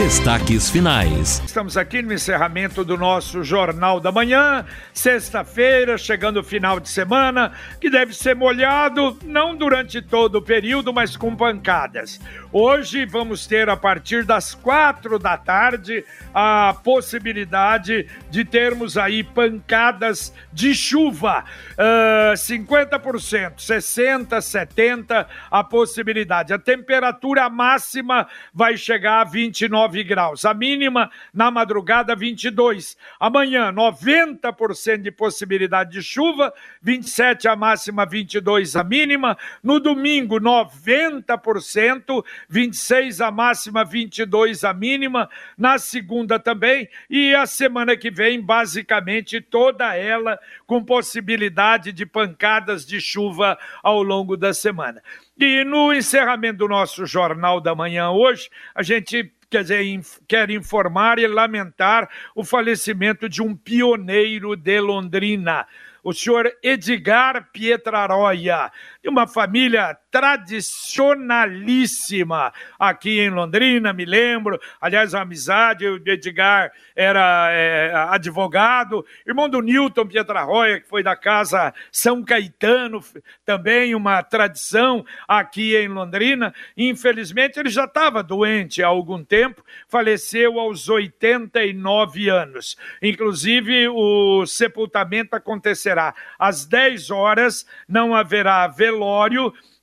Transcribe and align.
Destaques 0.00 0.70
finais. 0.70 1.42
Estamos 1.44 1.76
aqui 1.76 2.00
no 2.00 2.14
encerramento 2.14 2.82
do 2.82 2.96
nosso 2.96 3.44
Jornal 3.44 4.00
da 4.00 4.10
Manhã, 4.10 4.64
sexta-feira, 4.94 5.98
chegando 5.98 6.40
o 6.40 6.42
final 6.42 6.80
de 6.80 6.88
semana, 6.88 7.52
que 7.78 7.90
deve 7.90 8.14
ser 8.14 8.34
molhado, 8.34 9.18
não 9.22 9.54
durante 9.54 10.00
todo 10.00 10.36
o 10.36 10.42
período, 10.42 10.90
mas 10.90 11.18
com 11.18 11.36
pancadas. 11.36 12.18
Hoje 12.50 13.04
vamos 13.04 13.46
ter, 13.46 13.68
a 13.68 13.76
partir 13.76 14.24
das 14.24 14.54
quatro 14.54 15.18
da 15.18 15.36
tarde, 15.36 16.02
a 16.32 16.74
possibilidade 16.82 18.08
de 18.30 18.42
termos 18.42 18.96
aí 18.96 19.22
pancadas 19.22 20.32
de 20.50 20.74
chuva. 20.74 21.44
Uh, 21.72 22.32
50%, 22.32 23.56
60%, 23.56 24.28
70% 24.38 25.26
a 25.50 25.62
possibilidade. 25.62 26.54
A 26.54 26.58
temperatura 26.58 27.50
máxima 27.50 28.26
vai 28.54 28.78
chegar 28.78 29.20
a 29.20 29.24
29 29.24 29.89
graus. 30.04 30.44
A 30.44 30.54
mínima 30.54 31.10
na 31.32 31.50
madrugada, 31.50 32.14
22. 32.14 32.96
Amanhã, 33.18 33.72
90% 33.72 35.02
de 35.02 35.10
possibilidade 35.10 35.90
de 35.90 36.02
chuva, 36.02 36.52
27 36.80 37.48
a 37.48 37.56
máxima, 37.56 38.06
22 38.06 38.76
a 38.76 38.84
mínima. 38.84 39.36
No 39.62 39.80
domingo, 39.80 40.40
90%, 40.40 42.24
26 42.48 43.20
a 43.20 43.30
máxima, 43.30 43.84
22 43.84 44.64
a 44.64 44.72
mínima. 44.72 45.28
Na 45.56 45.78
segunda 45.78 46.38
também. 46.38 46.88
E 47.08 47.34
a 47.34 47.46
semana 47.46 47.96
que 47.96 48.10
vem, 48.10 48.40
basicamente, 48.40 49.40
toda 49.40 49.94
ela 49.94 50.38
com 50.66 50.82
possibilidade 50.82 51.92
de 51.92 52.06
pancadas 52.06 52.86
de 52.86 53.00
chuva 53.00 53.58
ao 53.82 54.02
longo 54.02 54.36
da 54.36 54.54
semana. 54.54 55.02
E 55.38 55.64
no 55.64 55.92
encerramento 55.92 56.58
do 56.58 56.68
nosso 56.68 57.06
Jornal 57.06 57.60
da 57.60 57.74
Manhã 57.74 58.10
hoje, 58.10 58.50
a 58.74 58.82
gente 58.82 59.32
quer 59.50 59.62
dizer, 59.62 60.00
quer 60.28 60.50
informar 60.50 61.18
e 61.18 61.26
lamentar 61.26 62.08
o 62.34 62.44
falecimento 62.44 63.28
de 63.28 63.42
um 63.42 63.54
pioneiro 63.54 64.54
de 64.54 64.80
Londrina, 64.80 65.66
o 66.02 66.14
senhor 66.14 66.50
Edgar 66.62 67.50
Pietraroia, 67.52 68.70
de 69.02 69.08
uma 69.08 69.26
família 69.26 69.96
tradicionalíssima 70.10 72.52
aqui 72.78 73.18
em 73.20 73.30
Londrina, 73.30 73.94
me 73.94 74.04
lembro. 74.04 74.60
Aliás, 74.78 75.14
a 75.14 75.22
amizade, 75.22 75.86
o 75.86 75.96
Edgar 76.06 76.70
era 76.94 77.48
é, 77.50 77.94
advogado, 77.94 79.02
irmão 79.26 79.48
do 79.48 79.62
Newton 79.62 80.06
Pietrarroia, 80.06 80.78
que 80.80 80.88
foi 80.88 81.02
da 81.02 81.16
Casa 81.16 81.72
São 81.90 82.22
Caetano, 82.22 83.02
também 83.44 83.94
uma 83.94 84.22
tradição 84.22 85.02
aqui 85.26 85.74
em 85.76 85.88
Londrina. 85.88 86.54
Infelizmente, 86.76 87.58
ele 87.58 87.70
já 87.70 87.84
estava 87.84 88.22
doente 88.22 88.82
há 88.82 88.88
algum 88.88 89.24
tempo, 89.24 89.64
faleceu 89.88 90.60
aos 90.60 90.90
89 90.90 92.28
anos. 92.28 92.76
Inclusive, 93.00 93.88
o 93.88 94.44
sepultamento 94.44 95.34
acontecerá 95.34 96.14
às 96.38 96.66
10 96.66 97.10
horas, 97.10 97.66
não 97.88 98.14
haverá 98.14 98.66
velório 98.66 98.89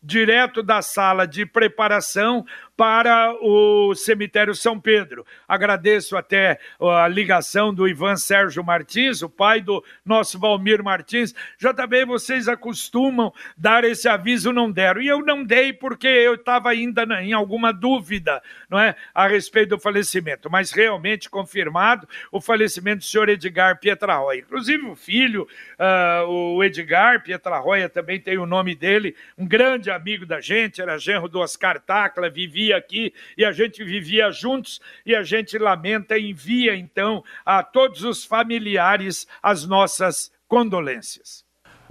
direto 0.02 0.62
da 0.62 0.82
sala 0.82 1.28
de 1.28 1.46
preparação 1.46 2.46
para 2.78 3.34
o 3.42 3.96
cemitério 3.96 4.54
São 4.54 4.80
Pedro. 4.80 5.26
Agradeço 5.48 6.16
até 6.16 6.60
a 6.80 7.08
ligação 7.08 7.74
do 7.74 7.88
Ivan 7.88 8.16
Sérgio 8.16 8.64
Martins, 8.64 9.24
o 9.24 9.30
pai 9.30 9.62
do 9.62 9.84
nosso 10.06 10.38
Valmir 10.38 10.84
Martins. 10.84 11.34
Já 11.58 11.74
também 11.74 12.06
vocês 12.06 12.48
acostumam 12.48 13.34
dar 13.58 13.84
esse 13.84 14.08
aviso, 14.08 14.54
não 14.54 14.72
deram. 14.72 15.02
E 15.02 15.08
eu 15.08 15.26
não 15.26 15.44
dei 15.44 15.74
porque 15.74 16.08
eu 16.08 16.36
estava 16.36 16.70
ainda 16.70 17.04
em 17.20 17.34
alguma 17.34 17.74
dúvida 17.74 18.44
não 18.70 18.78
é, 18.78 18.96
a 19.12 19.28
respeito 19.28 19.70
do 19.70 19.80
falecimento. 19.80 20.48
Mas 20.48 20.72
realmente 20.72 21.32
confirmado 21.32 22.08
o 22.32 22.40
falecimento 22.40 23.00
do 23.00 23.06
senhor 23.06 23.28
Edgar 23.28 23.80
Pietrarroia. 23.80 24.42
Inclusive 24.42 24.86
o 24.86 24.96
filho, 24.96 25.48
uh, 25.80 26.30
o 26.30 26.64
Edgar 26.64 27.24
Pietrarroia, 27.24 27.90
também 27.90 28.20
tem 28.20 28.38
o 28.38 28.46
nome 28.46 28.76
dele, 28.76 29.16
um 29.36 29.48
grande 29.48 29.90
amigo 29.90 30.28
da 30.28 30.40
gente, 30.40 30.80
era 30.80 31.00
genro 31.00 31.28
do 31.28 31.40
Oscar 31.40 31.80
Tacla, 31.80 32.30
vivia 32.30 32.67
vivia 32.68 32.78
aqui 32.78 33.14
e 33.38 33.46
a 33.46 33.52
gente 33.52 33.84
vivia 33.84 34.32
juntos 34.32 34.80
e 35.06 35.16
a 35.16 35.24
gente 35.24 35.58
lamenta 35.58 36.18
e 36.18 36.32
envia 36.32 36.76
então 36.76 37.24
a 37.46 37.64
todos 37.64 38.04
os 38.04 38.26
familiares 38.26 39.28
as 39.42 39.66
nossas 39.66 40.32
condolências. 40.48 41.46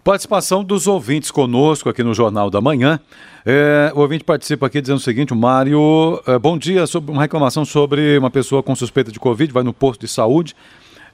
Participação 0.05 0.63
dos 0.63 0.87
ouvintes 0.87 1.33
conosco 1.33 1.89
aqui 1.89 2.03
no 2.03 2.15
Jornal 2.15 2.49
da 2.49 2.61
Manhã. 2.61 3.01
É, 3.45 3.91
o 3.93 4.01
ouvinte 4.01 4.23
participa 4.23 4.67
aqui 4.67 4.81
dizendo 4.81 4.99
o 4.99 5.03
seguinte: 5.03 5.33
o 5.33 5.37
Mário, 5.37 6.23
é, 6.27 6.39
bom 6.39 6.57
dia, 6.57 6.87
sobre 6.87 7.11
uma 7.11 7.23
reclamação 7.23 7.65
sobre 7.65 8.17
uma 8.17 8.31
pessoa 8.31 8.63
com 8.63 8.77
suspeita 8.77 9.11
de 9.11 9.19
Covid, 9.19 9.53
vai 9.53 9.65
no 9.65 9.73
posto 9.73 10.03
de 10.03 10.09
saúde 10.09 10.55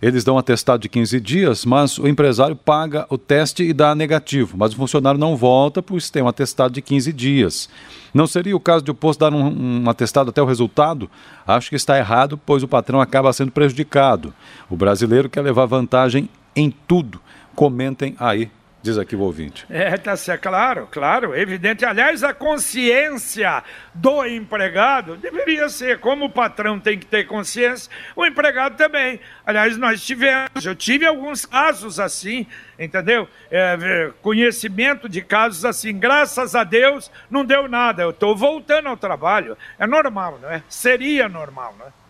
eles 0.02 0.24
dão 0.24 0.34
um 0.34 0.38
atestado 0.38 0.82
de 0.82 0.88
15 0.88 1.20
dias, 1.20 1.64
mas 1.64 1.96
o 1.96 2.08
empresário 2.08 2.56
paga 2.56 3.06
o 3.08 3.16
teste 3.16 3.62
e 3.62 3.72
dá 3.72 3.94
negativo, 3.94 4.56
mas 4.58 4.72
o 4.72 4.76
funcionário 4.76 5.18
não 5.18 5.36
volta 5.36 5.80
pois 5.80 6.10
tem 6.10 6.24
um 6.24 6.28
atestado 6.28 6.74
de 6.74 6.82
15 6.82 7.12
dias. 7.12 7.68
Não 8.12 8.26
seria 8.26 8.56
o 8.56 8.60
caso 8.60 8.84
de 8.84 8.90
o 8.90 8.94
posto 8.94 9.20
dar 9.20 9.32
um, 9.32 9.84
um 9.84 9.88
atestado 9.88 10.30
até 10.30 10.42
o 10.42 10.44
resultado? 10.44 11.08
Acho 11.46 11.70
que 11.70 11.76
está 11.76 11.96
errado, 11.96 12.36
pois 12.36 12.64
o 12.64 12.68
patrão 12.68 13.00
acaba 13.00 13.32
sendo 13.32 13.52
prejudicado. 13.52 14.34
O 14.68 14.76
brasileiro 14.76 15.30
quer 15.30 15.42
levar 15.42 15.66
vantagem 15.66 16.28
em 16.56 16.74
tudo. 16.86 17.20
Comentem 17.54 18.16
aí 18.18 18.50
diz 18.82 18.98
aqui 18.98 19.14
o 19.14 19.20
ouvinte. 19.20 19.64
É, 19.70 19.96
tá 19.96 20.16
certo, 20.16 20.42
claro, 20.42 20.88
claro, 20.90 21.36
evidente. 21.36 21.84
Aliás, 21.84 22.24
a 22.24 22.34
consciência 22.34 23.62
do 23.94 24.26
empregado 24.26 25.16
deveria 25.16 25.68
ser, 25.68 26.00
como 26.00 26.24
o 26.24 26.30
patrão 26.30 26.80
tem 26.80 26.98
que 26.98 27.06
ter 27.06 27.24
consciência, 27.24 27.90
o 28.16 28.26
empregado 28.26 28.76
também. 28.76 29.20
Aliás, 29.46 29.76
nós 29.78 30.04
tivemos, 30.04 30.66
eu 30.66 30.74
tive 30.74 31.06
alguns 31.06 31.46
casos 31.46 32.00
assim, 32.00 32.46
entendeu? 32.78 33.28
É, 33.50 34.10
conhecimento 34.20 35.08
de 35.08 35.22
casos 35.22 35.64
assim, 35.64 35.96
graças 35.96 36.56
a 36.56 36.64
Deus 36.64 37.10
não 37.30 37.44
deu 37.44 37.68
nada, 37.68 38.02
eu 38.02 38.10
estou 38.10 38.36
voltando 38.36 38.88
ao 38.88 38.96
trabalho. 38.96 39.56
É 39.78 39.86
normal, 39.86 40.38
não 40.42 40.50
é? 40.50 40.62
Seria 40.68 41.28
normal, 41.28 41.74
não 41.78 41.86
é? 41.86 42.01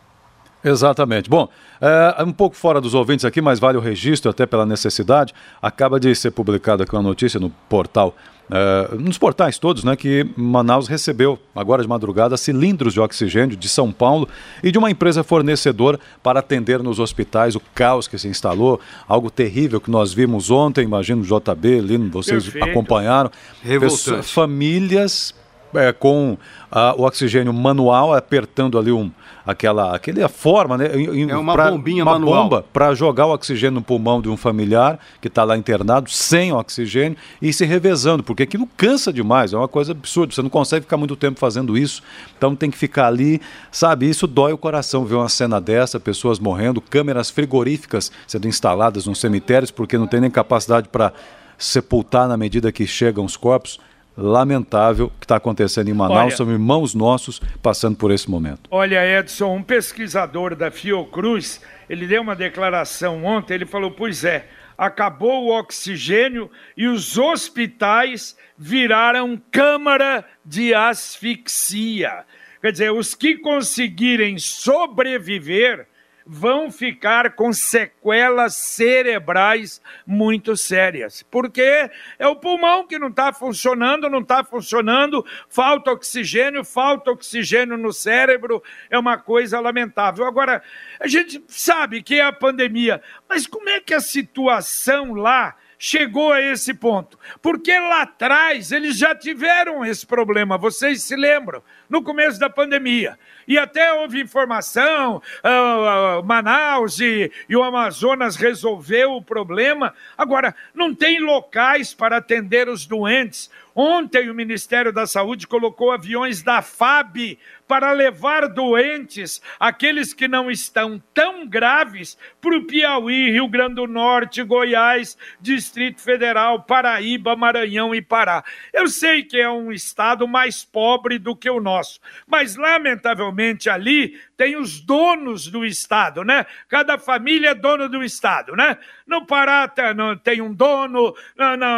Exatamente. 0.64 1.28
Bom, 1.28 1.48
é, 1.80 2.22
um 2.22 2.32
pouco 2.32 2.56
fora 2.56 2.80
dos 2.80 2.94
ouvintes 2.94 3.24
aqui, 3.24 3.40
mas 3.40 3.58
vale 3.58 3.76
o 3.76 3.80
registro 3.80 4.30
até 4.30 4.46
pela 4.46 4.64
necessidade. 4.64 5.34
Acaba 5.60 5.98
de 5.98 6.14
ser 6.14 6.30
publicada 6.30 6.84
aqui 6.84 6.94
uma 6.94 7.02
notícia 7.02 7.40
no 7.40 7.50
portal, 7.68 8.14
é, 8.50 8.94
nos 8.96 9.18
portais 9.18 9.58
todos, 9.58 9.82
né, 9.82 9.96
que 9.96 10.28
Manaus 10.36 10.86
recebeu, 10.86 11.38
agora 11.54 11.82
de 11.82 11.88
madrugada, 11.88 12.36
cilindros 12.36 12.92
de 12.92 13.00
oxigênio 13.00 13.56
de 13.56 13.68
São 13.68 13.90
Paulo 13.90 14.28
e 14.62 14.70
de 14.70 14.78
uma 14.78 14.90
empresa 14.90 15.24
fornecedora 15.24 15.98
para 16.22 16.40
atender 16.40 16.82
nos 16.82 16.98
hospitais 17.00 17.56
o 17.56 17.62
caos 17.74 18.06
que 18.06 18.18
se 18.18 18.28
instalou, 18.28 18.78
algo 19.08 19.30
terrível 19.30 19.80
que 19.80 19.90
nós 19.90 20.12
vimos 20.12 20.50
ontem, 20.50 20.84
imagino 20.84 21.22
JB, 21.22 21.80
Lino, 21.80 22.10
vocês 22.10 22.44
Perfeito. 22.44 22.70
acompanharam. 22.70 23.30
Pessoas, 23.62 24.30
famílias 24.30 25.34
é, 25.74 25.92
com 25.92 26.36
a, 26.70 26.94
o 26.94 27.02
oxigênio 27.02 27.52
manual, 27.52 28.14
apertando 28.14 28.78
ali 28.78 28.92
um, 28.92 29.10
aquela, 29.46 29.94
aquela 29.94 30.28
forma, 30.28 30.78
né? 30.78 30.86
é 31.28 31.36
uma 31.36 31.52
pra, 31.52 31.70
bombinha 31.70 32.02
uma 32.02 32.12
manual. 32.12 32.44
bomba 32.44 32.64
para 32.72 32.94
jogar 32.94 33.26
o 33.26 33.32
oxigênio 33.32 33.76
no 33.76 33.82
pulmão 33.82 34.20
de 34.20 34.28
um 34.28 34.36
familiar 34.36 34.98
que 35.20 35.28
está 35.28 35.44
lá 35.44 35.56
internado, 35.56 36.10
sem 36.10 36.52
oxigênio, 36.52 37.16
e 37.40 37.52
se 37.52 37.64
revezando, 37.64 38.22
porque 38.22 38.44
aquilo 38.44 38.68
cansa 38.76 39.12
demais, 39.12 39.52
é 39.52 39.56
uma 39.56 39.68
coisa 39.68 39.92
absurda, 39.92 40.34
você 40.34 40.42
não 40.42 40.50
consegue 40.50 40.84
ficar 40.84 40.96
muito 40.96 41.16
tempo 41.16 41.38
fazendo 41.38 41.76
isso, 41.76 42.02
então 42.36 42.54
tem 42.54 42.70
que 42.70 42.78
ficar 42.78 43.06
ali, 43.06 43.40
sabe? 43.70 44.08
Isso 44.08 44.26
dói 44.26 44.52
o 44.52 44.58
coração 44.58 45.04
ver 45.04 45.16
uma 45.16 45.28
cena 45.28 45.60
dessa, 45.60 45.98
pessoas 45.98 46.38
morrendo, 46.38 46.80
câmeras 46.80 47.30
frigoríficas 47.30 48.10
sendo 48.26 48.48
instaladas 48.48 49.06
nos 49.06 49.20
cemitérios, 49.20 49.70
porque 49.70 49.98
não 49.98 50.06
tem 50.06 50.20
nem 50.20 50.30
capacidade 50.30 50.88
para 50.88 51.12
sepultar 51.58 52.28
na 52.28 52.36
medida 52.36 52.72
que 52.72 52.86
chegam 52.86 53.24
os 53.24 53.36
corpos 53.36 53.78
lamentável 54.16 55.10
que 55.18 55.24
está 55.24 55.36
acontecendo 55.36 55.88
em 55.88 55.94
Manaus. 55.94 56.18
Olha, 56.18 56.36
São 56.36 56.50
irmãos 56.50 56.94
nossos 56.94 57.40
passando 57.62 57.96
por 57.96 58.10
esse 58.10 58.30
momento. 58.30 58.62
Olha, 58.70 59.18
Edson, 59.18 59.56
um 59.56 59.62
pesquisador 59.62 60.54
da 60.54 60.70
Fiocruz, 60.70 61.60
ele 61.88 62.06
deu 62.06 62.22
uma 62.22 62.36
declaração 62.36 63.24
ontem, 63.24 63.54
ele 63.54 63.66
falou, 63.66 63.90
pois 63.90 64.24
é, 64.24 64.46
acabou 64.76 65.44
o 65.44 65.58
oxigênio 65.58 66.50
e 66.76 66.86
os 66.86 67.16
hospitais 67.16 68.36
viraram 68.56 69.40
câmara 69.50 70.24
de 70.44 70.74
asfixia. 70.74 72.24
Quer 72.60 72.72
dizer, 72.72 72.92
os 72.92 73.14
que 73.14 73.36
conseguirem 73.38 74.38
sobreviver 74.38 75.86
vão 76.26 76.70
ficar 76.70 77.32
com 77.32 77.52
sequelas 77.52 78.54
cerebrais 78.54 79.80
muito 80.06 80.56
sérias. 80.56 81.22
Porque 81.30 81.90
é 82.18 82.26
o 82.26 82.36
pulmão 82.36 82.86
que 82.86 82.98
não 82.98 83.08
está 83.08 83.32
funcionando, 83.32 84.08
não 84.08 84.20
está 84.20 84.44
funcionando, 84.44 85.24
falta 85.48 85.90
oxigênio, 85.90 86.64
falta 86.64 87.10
oxigênio 87.10 87.76
no 87.76 87.92
cérebro, 87.92 88.62
é 88.90 88.98
uma 88.98 89.18
coisa 89.18 89.60
lamentável. 89.60 90.24
Agora, 90.24 90.62
a 91.00 91.06
gente 91.06 91.42
sabe 91.48 92.02
que 92.02 92.20
é 92.20 92.24
a 92.24 92.32
pandemia, 92.32 93.02
mas 93.28 93.46
como 93.46 93.68
é 93.68 93.80
que 93.80 93.94
a 93.94 94.00
situação 94.00 95.14
lá 95.14 95.56
chegou 95.84 96.32
a 96.32 96.40
esse 96.40 96.72
ponto? 96.72 97.18
Porque 97.42 97.76
lá 97.76 98.02
atrás 98.02 98.70
eles 98.70 98.96
já 98.96 99.16
tiveram 99.16 99.84
esse 99.84 100.06
problema, 100.06 100.56
vocês 100.56 101.02
se 101.02 101.16
lembram, 101.16 101.60
no 101.90 102.04
começo 102.04 102.38
da 102.38 102.48
pandemia. 102.48 103.18
E 103.48 103.58
até 103.58 103.92
houve 103.92 104.20
informação, 104.20 105.16
uh, 105.16 106.20
uh, 106.20 106.24
Manaus 106.24 107.00
e, 107.00 107.32
e 107.48 107.56
o 107.56 107.64
Amazonas 107.64 108.36
resolveu 108.36 109.14
o 109.14 109.22
problema. 109.22 109.92
Agora, 110.16 110.54
não 110.72 110.94
tem 110.94 111.18
locais 111.18 111.92
para 111.92 112.18
atender 112.18 112.68
os 112.68 112.86
doentes. 112.86 113.50
Ontem 113.74 114.28
o 114.28 114.34
Ministério 114.34 114.92
da 114.92 115.06
Saúde 115.06 115.46
colocou 115.46 115.90
aviões 115.90 116.42
da 116.42 116.60
FAB 116.60 117.38
para 117.66 117.92
levar 117.92 118.48
doentes, 118.48 119.40
aqueles 119.58 120.12
que 120.12 120.28
não 120.28 120.50
estão 120.50 121.02
tão 121.14 121.46
graves, 121.46 122.18
para 122.40 122.56
o 122.56 122.66
Piauí, 122.66 123.30
Rio 123.30 123.48
Grande 123.48 123.76
do 123.76 123.86
Norte, 123.86 124.42
Goiás, 124.42 125.16
Distrito 125.40 126.02
Federal, 126.02 126.64
Paraíba, 126.64 127.34
Maranhão 127.34 127.94
e 127.94 128.02
Pará. 128.02 128.44
Eu 128.74 128.88
sei 128.88 129.22
que 129.22 129.38
é 129.38 129.48
um 129.48 129.72
estado 129.72 130.28
mais 130.28 130.62
pobre 130.62 131.18
do 131.18 131.34
que 131.34 131.48
o 131.48 131.60
nosso, 131.60 131.98
mas 132.26 132.56
lamentavelmente 132.56 133.70
ali 133.70 134.20
tem 134.42 134.56
os 134.56 134.80
donos 134.80 135.46
do 135.46 135.64
estado, 135.64 136.24
né? 136.24 136.44
Cada 136.68 136.98
família 136.98 137.50
é 137.50 137.54
dono 137.54 137.88
do 137.88 138.02
estado, 138.02 138.56
né? 138.56 138.76
No 139.06 139.24
Pará 139.24 139.72
tem 140.20 140.42
um 140.42 140.52
dono, 140.52 141.14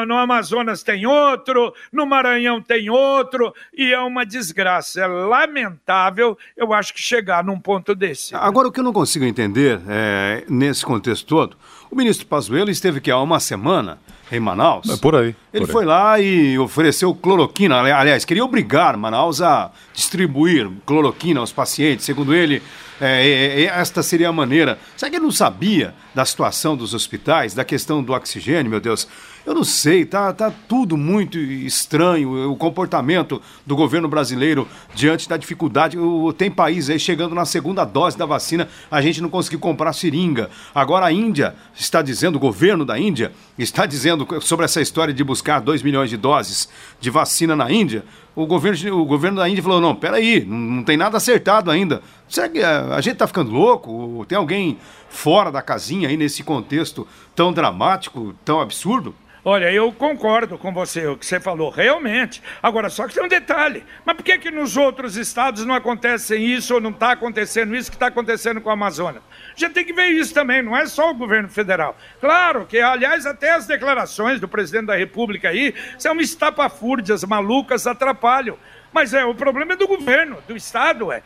no, 0.08 0.16
Amazonas 0.16 0.82
tem 0.82 1.05
outro, 1.05 1.75
no 1.93 2.06
Maranhão 2.06 2.62
tem 2.62 2.88
outro, 2.88 3.55
e 3.76 3.93
é 3.93 4.00
uma 4.00 4.25
desgraça. 4.25 5.02
É 5.02 5.06
lamentável, 5.06 6.38
eu 6.56 6.72
acho 6.72 6.94
que 6.94 7.02
chegar 7.02 7.44
num 7.44 7.61
ponto 7.61 7.94
desse. 7.94 8.34
Agora, 8.34 8.69
o 8.69 8.72
que 8.72 8.81
eu 8.81 8.84
não 8.84 8.94
consigo 8.94 9.26
entender 9.26 9.78
é, 9.87 10.44
nesse 10.49 10.87
contexto 10.87 11.26
todo, 11.26 11.58
o 11.90 11.94
ministro 11.94 12.26
Pazuello 12.26 12.70
esteve 12.70 12.96
aqui 12.96 13.10
há 13.10 13.20
uma 13.20 13.40
semana 13.40 13.99
em 14.36 14.40
Manaus. 14.40 14.88
É 14.88 14.96
por 14.96 15.14
aí. 15.14 15.34
Ele 15.52 15.66
por 15.66 15.72
foi 15.72 15.82
aí. 15.82 15.88
lá 15.88 16.20
e 16.20 16.58
ofereceu 16.58 17.14
cloroquina. 17.14 17.76
Aliás, 17.76 18.25
queria 18.25 18.44
obrigar 18.44 18.96
Manaus 18.96 19.40
a 19.40 19.70
distribuir 19.92 20.70
cloroquina 20.84 21.40
aos 21.40 21.52
pacientes. 21.52 22.04
Segundo 22.04 22.34
ele, 22.34 22.62
é, 23.00 23.26
é, 23.26 23.62
é, 23.62 23.64
esta 23.64 24.02
seria 24.02 24.28
a 24.28 24.32
maneira. 24.32 24.78
Será 24.96 25.10
que 25.10 25.16
ele 25.16 25.25
não 25.25 25.32
sabia 25.32 25.94
da 26.14 26.25
situação 26.25 26.76
dos 26.76 26.94
hospitais, 26.94 27.54
da 27.54 27.64
questão 27.64 28.02
do 28.02 28.12
oxigênio, 28.12 28.70
meu 28.70 28.81
Deus? 28.81 29.08
Eu 29.46 29.55
não 29.55 29.62
sei, 29.62 30.06
tá, 30.06 30.32
tá 30.32 30.50
tudo 30.67 30.96
muito 30.96 31.37
estranho. 31.38 32.50
O 32.50 32.56
comportamento 32.56 33.43
do 33.67 33.76
governo 33.76 34.08
brasileiro 34.08 34.67
diante 34.94 35.29
da 35.29 35.37
dificuldade. 35.37 35.99
Tem 36.38 36.50
país 36.50 36.88
aí 36.88 36.99
chegando 36.99 37.35
na 37.35 37.44
segunda 37.44 37.85
dose 37.85 38.17
da 38.17 38.25
vacina, 38.25 38.69
a 38.91 39.02
gente 39.02 39.20
não 39.20 39.29
conseguiu 39.29 39.58
comprar 39.58 39.93
seringa. 39.93 40.49
Agora 40.75 41.05
a 41.05 41.12
Índia 41.12 41.55
está 41.75 42.00
dizendo, 42.00 42.37
o 42.37 42.41
governo 42.41 42.87
da 42.87 42.99
Índia 42.99 43.32
está 43.58 43.85
dizendo 43.85 44.26
sobre 44.41 44.64
essa 44.64 44.81
história 44.81 45.12
de 45.12 45.23
buscar 45.23 45.61
2 45.61 45.82
milhões 45.82 46.08
de 46.08 46.17
doses 46.17 46.67
de 46.99 47.11
vacina 47.11 47.55
na 47.55 47.70
Índia. 47.70 48.02
O 48.35 48.46
governo, 48.46 48.99
o 48.99 49.05
governo 49.05 49.37
da 49.37 49.49
Índia 49.49 49.62
falou: 49.62 49.79
não, 49.79 49.94
peraí, 49.94 50.43
não, 50.43 50.56
não 50.56 50.82
tem 50.82 50.96
nada 50.96 51.19
acertado 51.19 51.70
ainda. 51.70 52.00
Será 52.31 52.49
que 52.49 52.62
a, 52.62 52.94
a 52.94 53.00
gente 53.02 53.12
está 53.12 53.26
ficando 53.26 53.52
louco? 53.52 54.25
Tem 54.26 54.38
alguém 54.38 54.79
fora 55.11 55.52
da 55.52 55.61
casinha 55.61 56.08
aí 56.08 56.17
nesse 56.17 56.43
contexto 56.43 57.06
tão 57.37 57.52
dramático, 57.52 58.35
tão 58.43 58.58
absurdo? 58.58 59.14
Olha, 59.46 59.70
eu 59.70 59.93
concordo 59.93 60.56
com 60.56 60.73
você, 60.73 61.06
o 61.06 61.19
que 61.19 61.26
você 61.26 61.38
falou, 61.38 61.69
realmente. 61.69 62.43
Agora, 62.62 62.88
só 62.88 63.06
que 63.06 63.12
tem 63.12 63.23
um 63.23 63.29
detalhe. 63.29 63.85
Mas 64.02 64.17
por 64.17 64.23
que, 64.23 64.38
que 64.38 64.50
nos 64.50 64.75
outros 64.75 65.17
estados 65.17 65.67
não 65.67 65.75
acontece 65.75 66.35
isso 66.35 66.73
ou 66.73 66.81
não 66.81 66.88
está 66.88 67.12
acontecendo 67.12 67.76
isso 67.76 67.91
que 67.91 67.96
está 67.96 68.06
acontecendo 68.06 68.62
com 68.62 68.70
a 68.70 68.73
Amazônia? 68.73 69.20
A 69.55 69.61
gente 69.61 69.75
tem 69.75 69.85
que 69.85 69.93
ver 69.93 70.06
isso 70.06 70.32
também, 70.32 70.62
não 70.62 70.75
é 70.75 70.87
só 70.87 71.11
o 71.11 71.14
governo 71.14 71.50
federal. 71.50 71.94
Claro 72.23 72.64
que, 72.64 72.81
aliás, 72.81 73.26
até 73.26 73.50
as 73.52 73.67
declarações 73.67 74.41
do 74.41 74.49
presidente 74.49 74.87
da 74.87 74.96
República 74.96 75.50
aí 75.50 75.75
são 75.99 76.19
estapafúrdias 76.20 77.23
malucas, 77.23 77.87
atrapalham. 77.87 78.56
Mas 78.94 79.12
é, 79.12 79.25
o 79.25 79.35
problema 79.35 79.75
é 79.75 79.76
do 79.76 79.88
governo, 79.88 80.38
do 80.46 80.56
Estado, 80.56 81.12
é. 81.12 81.23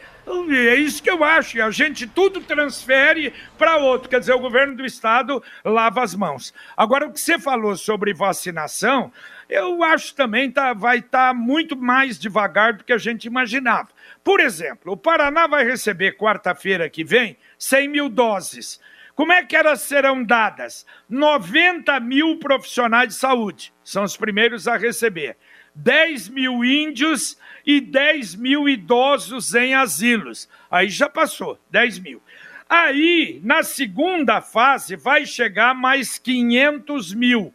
É 0.51 0.75
isso 0.75 1.03
que 1.03 1.11
eu 1.11 1.25
acho. 1.25 1.61
A 1.63 1.71
gente 1.71 2.07
tudo 2.07 2.41
transfere 2.41 3.33
para 3.57 3.77
outro. 3.77 4.09
Quer 4.09 4.21
dizer, 4.21 4.35
o 4.35 4.39
governo 4.39 4.77
do 4.77 4.85
Estado 4.85 5.43
lava 5.65 6.03
as 6.03 6.15
mãos. 6.15 6.53
Agora, 6.77 7.07
o 7.07 7.13
que 7.13 7.21
você 7.21 7.39
falou 7.39 7.77
sobre 7.77 8.13
vacinação, 8.13 9.13
eu 9.49 9.83
acho 9.83 10.15
também 10.15 10.51
tá, 10.51 10.75
vai 10.75 10.99
estar 10.99 11.29
tá 11.29 11.35
muito 11.35 11.77
mais 11.77 12.19
devagar 12.19 12.75
do 12.75 12.85
que 12.85 12.93
a 12.93 12.99
gente 12.99 13.25
imaginava. 13.25 13.89
Por 14.23 14.41
exemplo, 14.41 14.93
o 14.93 14.97
Paraná 14.97 15.47
vai 15.47 15.65
receber 15.65 16.17
quarta-feira 16.17 16.91
que 16.91 17.05
vem 17.05 17.37
100 17.59 17.89
mil 17.89 18.09
doses. 18.09 18.81
Como 19.15 19.33
é 19.33 19.43
que 19.45 19.57
elas 19.57 19.81
serão 19.81 20.23
dadas? 20.23 20.87
90 21.09 21.99
mil 22.01 22.39
profissionais 22.39 23.09
de 23.09 23.15
saúde 23.15 23.73
são 23.83 24.05
os 24.05 24.17
primeiros 24.17 24.69
a 24.69 24.77
receber. 24.77 25.37
10 25.79 26.29
mil 26.31 26.65
índios 26.65 27.39
e 27.65 27.81
10 27.81 28.35
mil 28.35 28.69
idosos 28.69 29.55
em 29.55 29.75
asilos. 29.75 30.49
Aí 30.71 30.89
já 30.89 31.09
passou, 31.09 31.57
10 31.71 32.01
mil. 32.01 32.21
Aí, 32.69 33.41
na 33.45 33.63
segunda 33.63 34.43
fase, 34.43 34.97
vai 34.97 35.25
chegar 35.25 35.73
mais 35.75 36.19
500 36.19 37.15
mil. 37.15 37.55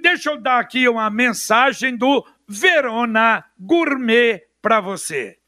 Deixa 0.00 0.30
eu 0.30 0.40
dar 0.40 0.58
aqui 0.58 0.88
uma 0.88 1.10
mensagem 1.10 1.96
do 1.96 2.24
Verona 2.48 3.44
Gourmet 3.58 4.42
para 4.60 4.80
você. 4.80 5.38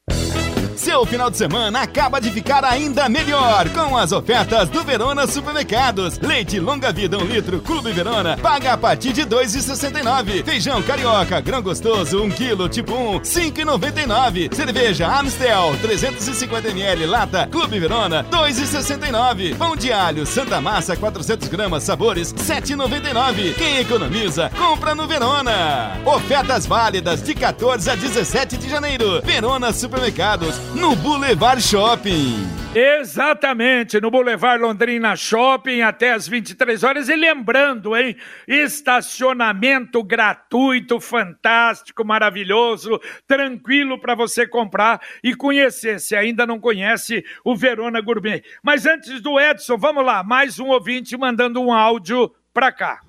Seu 0.77 1.03
final 1.07 1.31
de 1.31 1.37
semana 1.37 1.81
acaba 1.81 2.21
de 2.21 2.29
ficar 2.29 2.63
ainda 2.63 3.09
melhor 3.09 3.67
com 3.69 3.97
as 3.97 4.11
ofertas 4.11 4.69
do 4.69 4.83
Verona 4.83 5.25
Supermercados. 5.25 6.19
Leite 6.19 6.59
longa 6.59 6.93
vida 6.93 7.17
1 7.17 7.21
um 7.21 7.25
litro 7.25 7.59
Clube 7.61 7.91
Verona 7.91 8.37
paga 8.37 8.73
a 8.73 8.77
partir 8.77 9.11
de 9.11 9.23
2,69. 9.23 10.45
Feijão 10.45 10.81
carioca 10.83 11.41
grão 11.41 11.63
gostoso 11.63 12.21
1 12.21 12.23
um 12.25 12.29
quilo 12.29 12.69
tipo 12.69 12.93
1 12.93 13.21
5,99. 13.21 14.53
Cerveja 14.53 15.07
Amstel 15.07 15.75
350 15.81 16.69
ml 16.69 17.05
lata 17.07 17.47
Clube 17.47 17.79
Verona 17.79 18.23
2,69. 18.25 19.57
Pão 19.57 19.75
de 19.75 19.91
alho 19.91 20.27
Santa 20.27 20.61
Massa 20.61 20.95
400 20.95 21.47
gramas 21.47 21.83
sabores 21.83 22.33
7,99. 22.33 23.55
Quem 23.55 23.77
economiza 23.77 24.51
compra 24.55 24.93
no 24.93 25.07
Verona. 25.07 25.99
Ofertas 26.05 26.67
válidas 26.67 27.23
de 27.23 27.33
14 27.33 27.89
a 27.89 27.95
17 27.95 28.57
de 28.57 28.69
janeiro. 28.69 29.23
Verona 29.23 29.73
Supermercados 29.73 30.66
no 30.75 30.95
Boulevard 30.95 31.61
Shopping. 31.61 32.35
Exatamente, 32.75 33.99
no 33.99 34.11
Boulevard 34.11 34.61
Londrina 34.61 35.15
Shopping 35.15 35.81
até 35.81 36.13
as 36.13 36.27
23 36.27 36.83
horas. 36.83 37.09
E 37.09 37.15
lembrando, 37.15 37.95
hein? 37.95 38.15
Estacionamento 38.47 40.03
gratuito, 40.03 40.99
fantástico, 40.99 42.05
maravilhoso, 42.05 42.99
tranquilo 43.25 43.99
para 43.99 44.15
você 44.15 44.45
comprar 44.45 45.01
e 45.23 45.33
conhecer, 45.33 45.99
se 45.99 46.15
ainda 46.15 46.45
não 46.45 46.59
conhece 46.59 47.23
o 47.43 47.55
Verona 47.55 48.01
Gourmet. 48.01 48.43
Mas 48.61 48.85
antes 48.85 49.21
do 49.21 49.39
Edson, 49.39 49.77
vamos 49.77 50.05
lá, 50.05 50.23
mais 50.23 50.59
um 50.59 50.67
ouvinte 50.67 51.17
mandando 51.17 51.61
um 51.61 51.71
áudio 51.71 52.31
para 52.53 52.71
cá. 52.71 53.01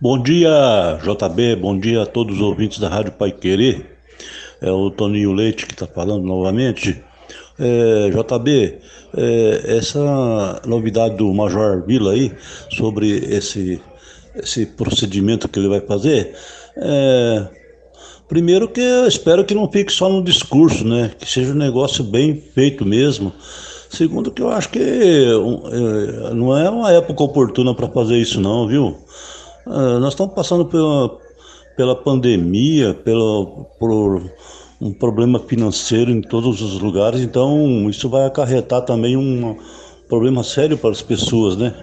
Bom 0.00 0.22
dia, 0.22 0.50
JB, 1.02 1.56
bom 1.56 1.78
dia 1.78 2.02
a 2.02 2.06
todos 2.06 2.36
os 2.36 2.42
ouvintes 2.42 2.78
da 2.78 2.88
Rádio 2.88 3.12
Pai 3.12 3.32
Querer 3.32 3.95
é 4.68 4.72
o 4.72 4.90
Toninho 4.90 5.32
Leite 5.32 5.66
que 5.66 5.74
está 5.74 5.86
falando 5.86 6.24
novamente. 6.24 7.02
É, 7.58 8.10
JB, 8.10 8.78
é, 9.16 9.76
essa 9.78 10.60
novidade 10.66 11.16
do 11.16 11.32
Major 11.32 11.82
Vila 11.86 12.12
aí, 12.12 12.32
sobre 12.70 13.08
esse, 13.34 13.80
esse 14.34 14.66
procedimento 14.66 15.48
que 15.48 15.58
ele 15.58 15.68
vai 15.68 15.80
fazer, 15.80 16.34
é, 16.76 17.48
primeiro 18.28 18.68
que 18.68 18.80
eu 18.80 19.06
espero 19.06 19.44
que 19.44 19.54
não 19.54 19.70
fique 19.70 19.90
só 19.90 20.08
no 20.08 20.22
discurso, 20.22 20.86
né? 20.86 21.12
Que 21.18 21.30
seja 21.30 21.52
um 21.52 21.56
negócio 21.56 22.04
bem 22.04 22.42
feito 22.54 22.84
mesmo. 22.84 23.32
Segundo 23.88 24.30
que 24.30 24.42
eu 24.42 24.50
acho 24.50 24.68
que 24.68 24.78
é, 24.78 26.34
não 26.34 26.56
é 26.56 26.68
uma 26.68 26.92
época 26.92 27.22
oportuna 27.22 27.74
para 27.74 27.88
fazer 27.88 28.18
isso 28.18 28.40
não, 28.40 28.66
viu? 28.66 28.98
É, 29.66 29.98
nós 29.98 30.12
estamos 30.12 30.34
passando 30.34 30.66
por 30.66 31.25
pela 31.76 31.94
pandemia, 31.94 32.94
pelo, 32.94 33.66
por 33.78 34.30
um 34.80 34.92
problema 34.92 35.38
financeiro 35.38 36.10
em 36.10 36.20
todos 36.20 36.60
os 36.60 36.80
lugares, 36.80 37.20
então 37.20 37.88
isso 37.88 38.08
vai 38.08 38.26
acarretar 38.26 38.82
também 38.82 39.16
um 39.16 39.56
problema 40.08 40.42
sério 40.42 40.76
para 40.76 40.90
as 40.90 41.02
pessoas, 41.02 41.56
né? 41.56 41.74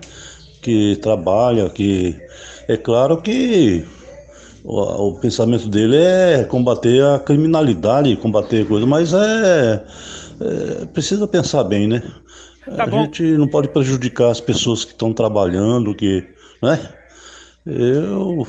Que 0.62 0.96
trabalham, 0.98 1.70
que 1.70 2.16
é 2.68 2.78
claro 2.78 3.22
que 3.22 3.86
o, 4.64 5.10
o 5.10 5.20
pensamento 5.20 5.68
dele 5.68 5.98
é 5.98 6.44
combater 6.44 7.04
a 7.04 7.20
criminalidade, 7.20 8.16
combater 8.16 8.66
coisa, 8.68 8.86
mas 8.86 9.14
é, 9.14 9.84
é 10.42 10.86
precisa 10.86 11.28
pensar 11.28 11.64
bem, 11.64 11.88
né? 11.88 12.02
Tá 12.78 12.84
a 12.84 12.88
bom. 12.88 13.04
gente 13.04 13.24
não 13.24 13.48
pode 13.48 13.68
prejudicar 13.68 14.32
as 14.32 14.40
pessoas 14.40 14.86
que 14.86 14.92
estão 14.92 15.12
trabalhando, 15.14 15.94
que, 15.94 16.26
né? 16.62 16.80
Eu 17.66 18.48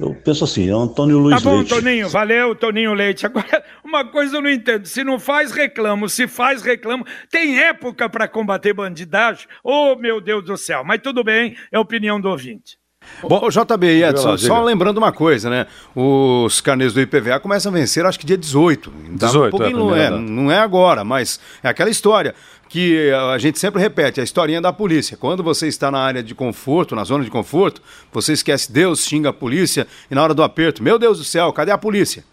eu 0.00 0.14
penso 0.14 0.44
assim, 0.44 0.68
é 0.68 0.74
o 0.74 0.80
Antônio 0.80 1.18
Luiz 1.18 1.42
Leite. 1.42 1.44
Tá 1.44 1.50
bom, 1.50 1.56
Leite. 1.56 1.68
Toninho, 1.70 2.08
valeu, 2.08 2.54
Toninho 2.54 2.94
Leite. 2.94 3.26
Agora, 3.26 3.64
uma 3.84 4.04
coisa 4.04 4.36
eu 4.36 4.42
não 4.42 4.50
entendo. 4.50 4.86
Se 4.86 5.02
não 5.02 5.18
faz, 5.18 5.50
reclamo. 5.50 6.08
Se 6.08 6.28
faz, 6.28 6.62
reclamo. 6.62 7.04
Tem 7.30 7.58
época 7.58 8.08
para 8.08 8.28
combater 8.28 8.72
bandidagem? 8.72 9.46
Oh, 9.62 9.96
meu 9.96 10.20
Deus 10.20 10.44
do 10.44 10.56
céu. 10.56 10.84
Mas 10.84 11.00
tudo 11.02 11.24
bem, 11.24 11.56
é 11.72 11.78
opinião 11.78 12.20
do 12.20 12.28
ouvinte. 12.28 12.78
Bom, 13.22 13.48
JB 13.48 13.86
e 13.86 14.04
Edson, 14.04 14.36
só 14.36 14.62
lembrando 14.62 14.98
uma 14.98 15.12
coisa, 15.12 15.48
né? 15.48 15.66
Os 15.94 16.60
carnês 16.60 16.92
do 16.92 17.00
IPVA 17.00 17.40
começam 17.40 17.72
a 17.72 17.74
vencer, 17.74 18.04
acho 18.04 18.18
que 18.18 18.26
dia 18.26 18.36
18. 18.36 18.92
Então, 19.06 19.28
18, 19.28 19.56
um 19.56 19.64
é, 19.64 19.70
não, 19.70 19.96
é, 19.96 20.10
não 20.10 20.52
é 20.52 20.58
agora, 20.58 21.04
mas 21.04 21.40
é 21.62 21.68
aquela 21.68 21.90
história 21.90 22.34
que 22.68 23.10
a 23.32 23.38
gente 23.38 23.58
sempre 23.58 23.80
repete, 23.80 24.20
a 24.20 24.24
historinha 24.24 24.60
da 24.60 24.72
polícia. 24.72 25.16
Quando 25.16 25.42
você 25.42 25.66
está 25.66 25.90
na 25.90 26.00
área 26.00 26.22
de 26.22 26.34
conforto, 26.34 26.94
na 26.94 27.02
zona 27.04 27.24
de 27.24 27.30
conforto, 27.30 27.80
você 28.12 28.34
esquece 28.34 28.70
Deus, 28.70 29.06
xinga 29.06 29.30
a 29.30 29.32
polícia 29.32 29.86
e 30.10 30.14
na 30.14 30.22
hora 30.22 30.34
do 30.34 30.42
aperto, 30.42 30.82
meu 30.82 30.98
Deus 30.98 31.18
do 31.18 31.24
céu, 31.24 31.52
cadê 31.52 31.70
a 31.70 31.78
polícia? 31.78 32.24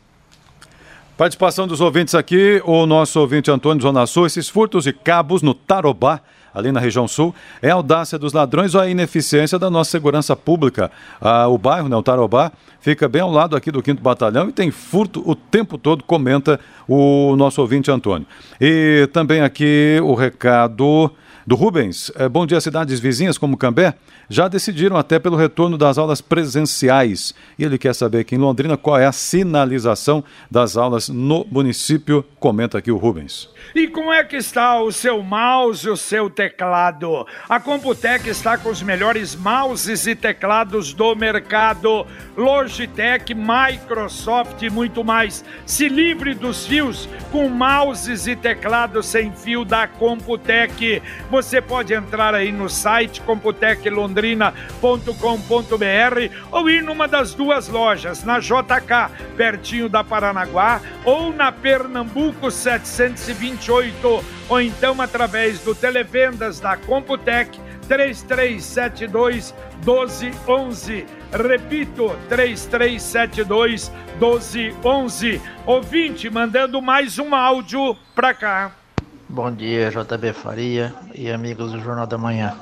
Participação 1.18 1.66
dos 1.66 1.80
ouvintes 1.80 2.14
aqui, 2.14 2.62
o 2.66 2.86
nosso 2.86 3.18
ouvinte 3.22 3.50
Antônio 3.50 3.82
Zona 3.82 4.06
Sul, 4.06 4.26
esses 4.26 4.50
furtos 4.50 4.84
de 4.84 4.92
cabos 4.92 5.42
no 5.42 5.54
Tarobá 5.54 6.22
ali 6.56 6.72
na 6.72 6.80
região 6.80 7.08
sul, 7.08 7.36
é 7.62 7.70
a 7.70 7.76
audácia 7.76 8.18
dos 8.18 8.34
ladrões 8.34 8.74
ou 8.74 8.82
a 8.82 8.88
ineficiência 8.88 9.60
da 9.60 9.70
nossa 9.70 9.92
segurança 9.92 10.36
pública. 10.36 10.90
Ah, 11.20 11.48
o 11.48 11.58
bairro, 11.58 11.90
né, 11.90 11.96
o 11.96 12.02
Tarobá, 12.02 12.52
fica 12.80 13.08
bem 13.10 13.22
ao 13.22 13.30
lado 13.30 13.56
aqui 13.56 13.70
do 13.70 13.84
5 13.84 14.02
Batalhão 14.02 14.50
e 14.50 14.52
tem 14.54 14.72
furto 14.72 15.22
o 15.30 15.36
tempo 15.36 15.78
todo, 15.78 16.04
comenta 16.04 16.60
o 16.88 17.36
nosso 17.36 17.62
ouvinte 17.62 17.92
Antônio. 17.92 18.26
E 18.60 19.08
também 19.12 19.42
aqui 19.42 20.00
o 20.02 20.16
recado 20.16 21.12
do 21.46 21.56
Rubens. 21.56 22.12
É, 22.16 22.28
bom 22.28 22.46
dia, 22.46 22.60
cidades 22.60 23.00
vizinhas 23.00 23.38
como 23.38 23.58
Cambé 23.58 23.94
já 24.30 24.48
decidiram 24.48 24.98
até 24.98 25.20
pelo 25.20 25.36
retorno 25.36 25.78
das 25.78 25.98
aulas 25.98 26.22
presenciais. 26.22 27.36
E 27.58 27.64
ele 27.64 27.78
quer 27.78 27.94
saber 27.94 28.20
aqui 28.20 28.36
em 28.36 28.40
Londrina 28.40 28.76
qual 28.76 28.98
é 28.98 29.06
a 29.06 29.12
sinalização 29.12 30.24
das 30.50 30.76
aulas 30.76 31.10
no 31.10 31.46
município. 31.52 32.26
Comenta 32.40 32.78
aqui 32.78 32.92
o 32.92 32.98
Rubens. 32.98 33.50
E 33.74 33.88
como 33.88 34.12
é 34.12 34.24
que 34.24 34.38
está 34.38 34.82
o 34.82 34.92
seu 34.92 35.22
mouse 35.22 35.90
o 35.90 35.98
seu 35.98 36.30
teclado? 36.30 37.26
A 37.50 37.60
Computec 37.60 38.28
está 38.30 38.58
com 38.58 38.70
os 38.70 38.82
melhores 38.82 39.36
mouses 39.36 40.08
e 40.08 40.16
teclados 40.16 40.94
do 40.94 41.16
mercado. 41.16 42.06
Logitech, 42.38 43.34
Microsoft 43.34 44.62
e 44.62 44.70
muito 44.70 45.04
mais. 45.04 45.44
Se 45.66 45.88
livre 45.90 46.34
dos 46.34 46.66
fios 46.66 47.08
com 47.32 47.50
mouses 47.50 48.28
e 48.28 48.36
teclados 48.36 49.06
sem 49.06 49.32
fio 49.32 49.66
da 49.66 49.88
Computec. 49.88 51.02
Você 51.36 51.60
pode 51.62 51.94
entrar 51.94 52.34
aí 52.34 52.50
no 52.50 52.70
site 52.70 53.20
Computec 53.20 53.90
Londrina 53.90 54.54
londrina.com.br 54.82 56.34
ou 56.50 56.70
ir 56.70 56.82
numa 56.82 57.10
das 57.10 57.34
duas 57.34 57.68
lojas, 57.68 58.24
na 58.24 58.40
JK, 58.40 59.12
pertinho 59.36 59.90
da 59.90 60.02
Paranaguá, 60.02 60.80
ou 61.04 61.34
na 61.34 61.52
Pernambuco 61.52 62.50
728, 62.50 64.24
ou 64.48 64.62
então 64.62 65.02
através 65.02 65.60
do 65.60 65.76
Televendas 65.76 66.62
da 66.62 66.78
Computec 66.78 67.60
3372 67.86 69.54
1211. 69.86 71.06
Repito, 71.34 72.16
3372 72.30 73.92
1211. 74.22 75.42
Ouvinte 75.66 76.30
mandando 76.30 76.82
mais 76.82 77.20
um 77.20 77.36
áudio 77.36 77.94
para 78.16 78.34
cá. 78.34 78.85
Bom 79.28 79.52
dia, 79.52 79.90
JB 79.90 80.34
Faria 80.34 80.94
e 81.16 81.32
amigos 81.32 81.72
do 81.72 81.80
Jornal 81.82 82.06
da 82.06 82.16
Manhã. 82.16 82.54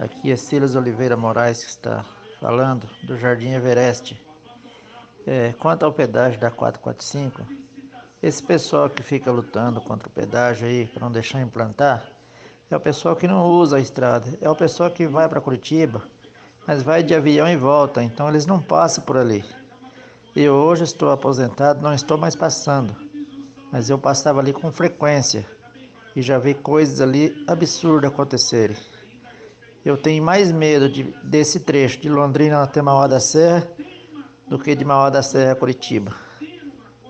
Aqui 0.00 0.32
é 0.32 0.36
Silas 0.36 0.74
Oliveira 0.74 1.16
Moraes 1.16 1.62
que 1.62 1.70
está 1.70 2.04
falando 2.40 2.90
do 3.04 3.16
Jardim 3.16 3.50
Everest. 3.50 4.20
É, 5.24 5.52
quanto 5.52 5.84
ao 5.84 5.92
pedágio 5.92 6.40
da 6.40 6.50
445, 6.50 7.46
esse 8.20 8.42
pessoal 8.42 8.90
que 8.90 9.00
fica 9.00 9.30
lutando 9.30 9.80
contra 9.80 10.08
o 10.08 10.12
pedágio 10.12 10.66
aí 10.66 10.88
para 10.88 11.00
não 11.00 11.12
deixar 11.12 11.40
implantar, 11.40 12.10
é 12.68 12.76
o 12.76 12.80
pessoal 12.80 13.14
que 13.14 13.28
não 13.28 13.46
usa 13.46 13.76
a 13.76 13.80
estrada, 13.80 14.36
é 14.40 14.50
o 14.50 14.56
pessoal 14.56 14.90
que 14.90 15.06
vai 15.06 15.28
para 15.28 15.40
Curitiba, 15.40 16.02
mas 16.66 16.82
vai 16.82 17.04
de 17.04 17.14
avião 17.14 17.48
e 17.48 17.56
volta, 17.56 18.02
então 18.02 18.28
eles 18.28 18.44
não 18.44 18.60
passam 18.60 19.04
por 19.04 19.16
ali. 19.16 19.44
Eu 20.34 20.52
hoje 20.52 20.82
estou 20.82 21.12
aposentado, 21.12 21.80
não 21.80 21.94
estou 21.94 22.18
mais 22.18 22.34
passando, 22.34 22.94
mas 23.70 23.88
eu 23.88 23.98
passava 23.98 24.40
ali 24.40 24.52
com 24.52 24.72
frequência 24.72 25.46
e 26.16 26.22
já 26.22 26.38
vi 26.38 26.54
coisas 26.54 27.02
ali 27.02 27.44
absurdas 27.46 28.10
acontecerem. 28.10 28.76
Eu 29.84 29.98
tenho 29.98 30.24
mais 30.24 30.50
medo 30.50 30.88
de, 30.88 31.02
desse 31.22 31.60
trecho 31.60 32.00
de 32.00 32.08
Londrina 32.08 32.62
até 32.62 32.80
Mauá 32.80 33.06
da 33.06 33.20
Serra 33.20 33.70
do 34.46 34.58
que 34.58 34.74
de 34.74 34.84
Mauá 34.84 35.10
da 35.10 35.22
Serra 35.22 35.52
a 35.52 35.56
Curitiba. 35.56 36.16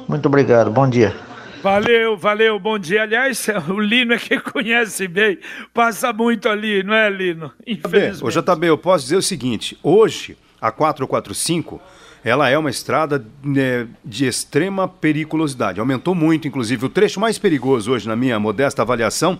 Muito 0.09 0.27
obrigado, 0.27 0.73
bom 0.73 0.89
dia. 0.89 1.15
Valeu, 1.63 2.17
valeu, 2.17 2.59
bom 2.59 2.79
dia. 2.79 3.03
Aliás, 3.03 3.47
o 3.71 3.79
Lino 3.79 4.15
é 4.15 4.19
que 4.19 4.41
conhece 4.41 5.07
bem, 5.07 5.39
passa 5.73 6.13
muito 6.13 6.49
ali, 6.49 6.83
não 6.83 6.95
é, 6.95 7.09
Lino? 7.09 7.53
Infelizmente. 7.67 8.25
Ô, 8.25 8.29
JB, 8.29 8.67
eu 8.67 8.79
posso 8.79 9.05
dizer 9.05 9.17
o 9.17 9.23
seguinte: 9.23 9.79
hoje 9.83 10.37
a 10.61 10.71
445, 10.73 11.81
ela 12.27 12.51
é 12.51 12.59
uma 12.59 12.71
estrada 12.71 13.25
né, 13.41 13.87
de 14.05 14.27
extrema 14.27 14.89
periculosidade. 14.89 15.79
Aumentou 15.79 16.13
muito, 16.13 16.49
inclusive. 16.49 16.85
O 16.85 16.89
trecho 16.89 17.21
mais 17.21 17.39
perigoso 17.39 17.93
hoje, 17.93 18.09
na 18.09 18.17
minha 18.17 18.41
modesta 18.41 18.83
avaliação, 18.83 19.39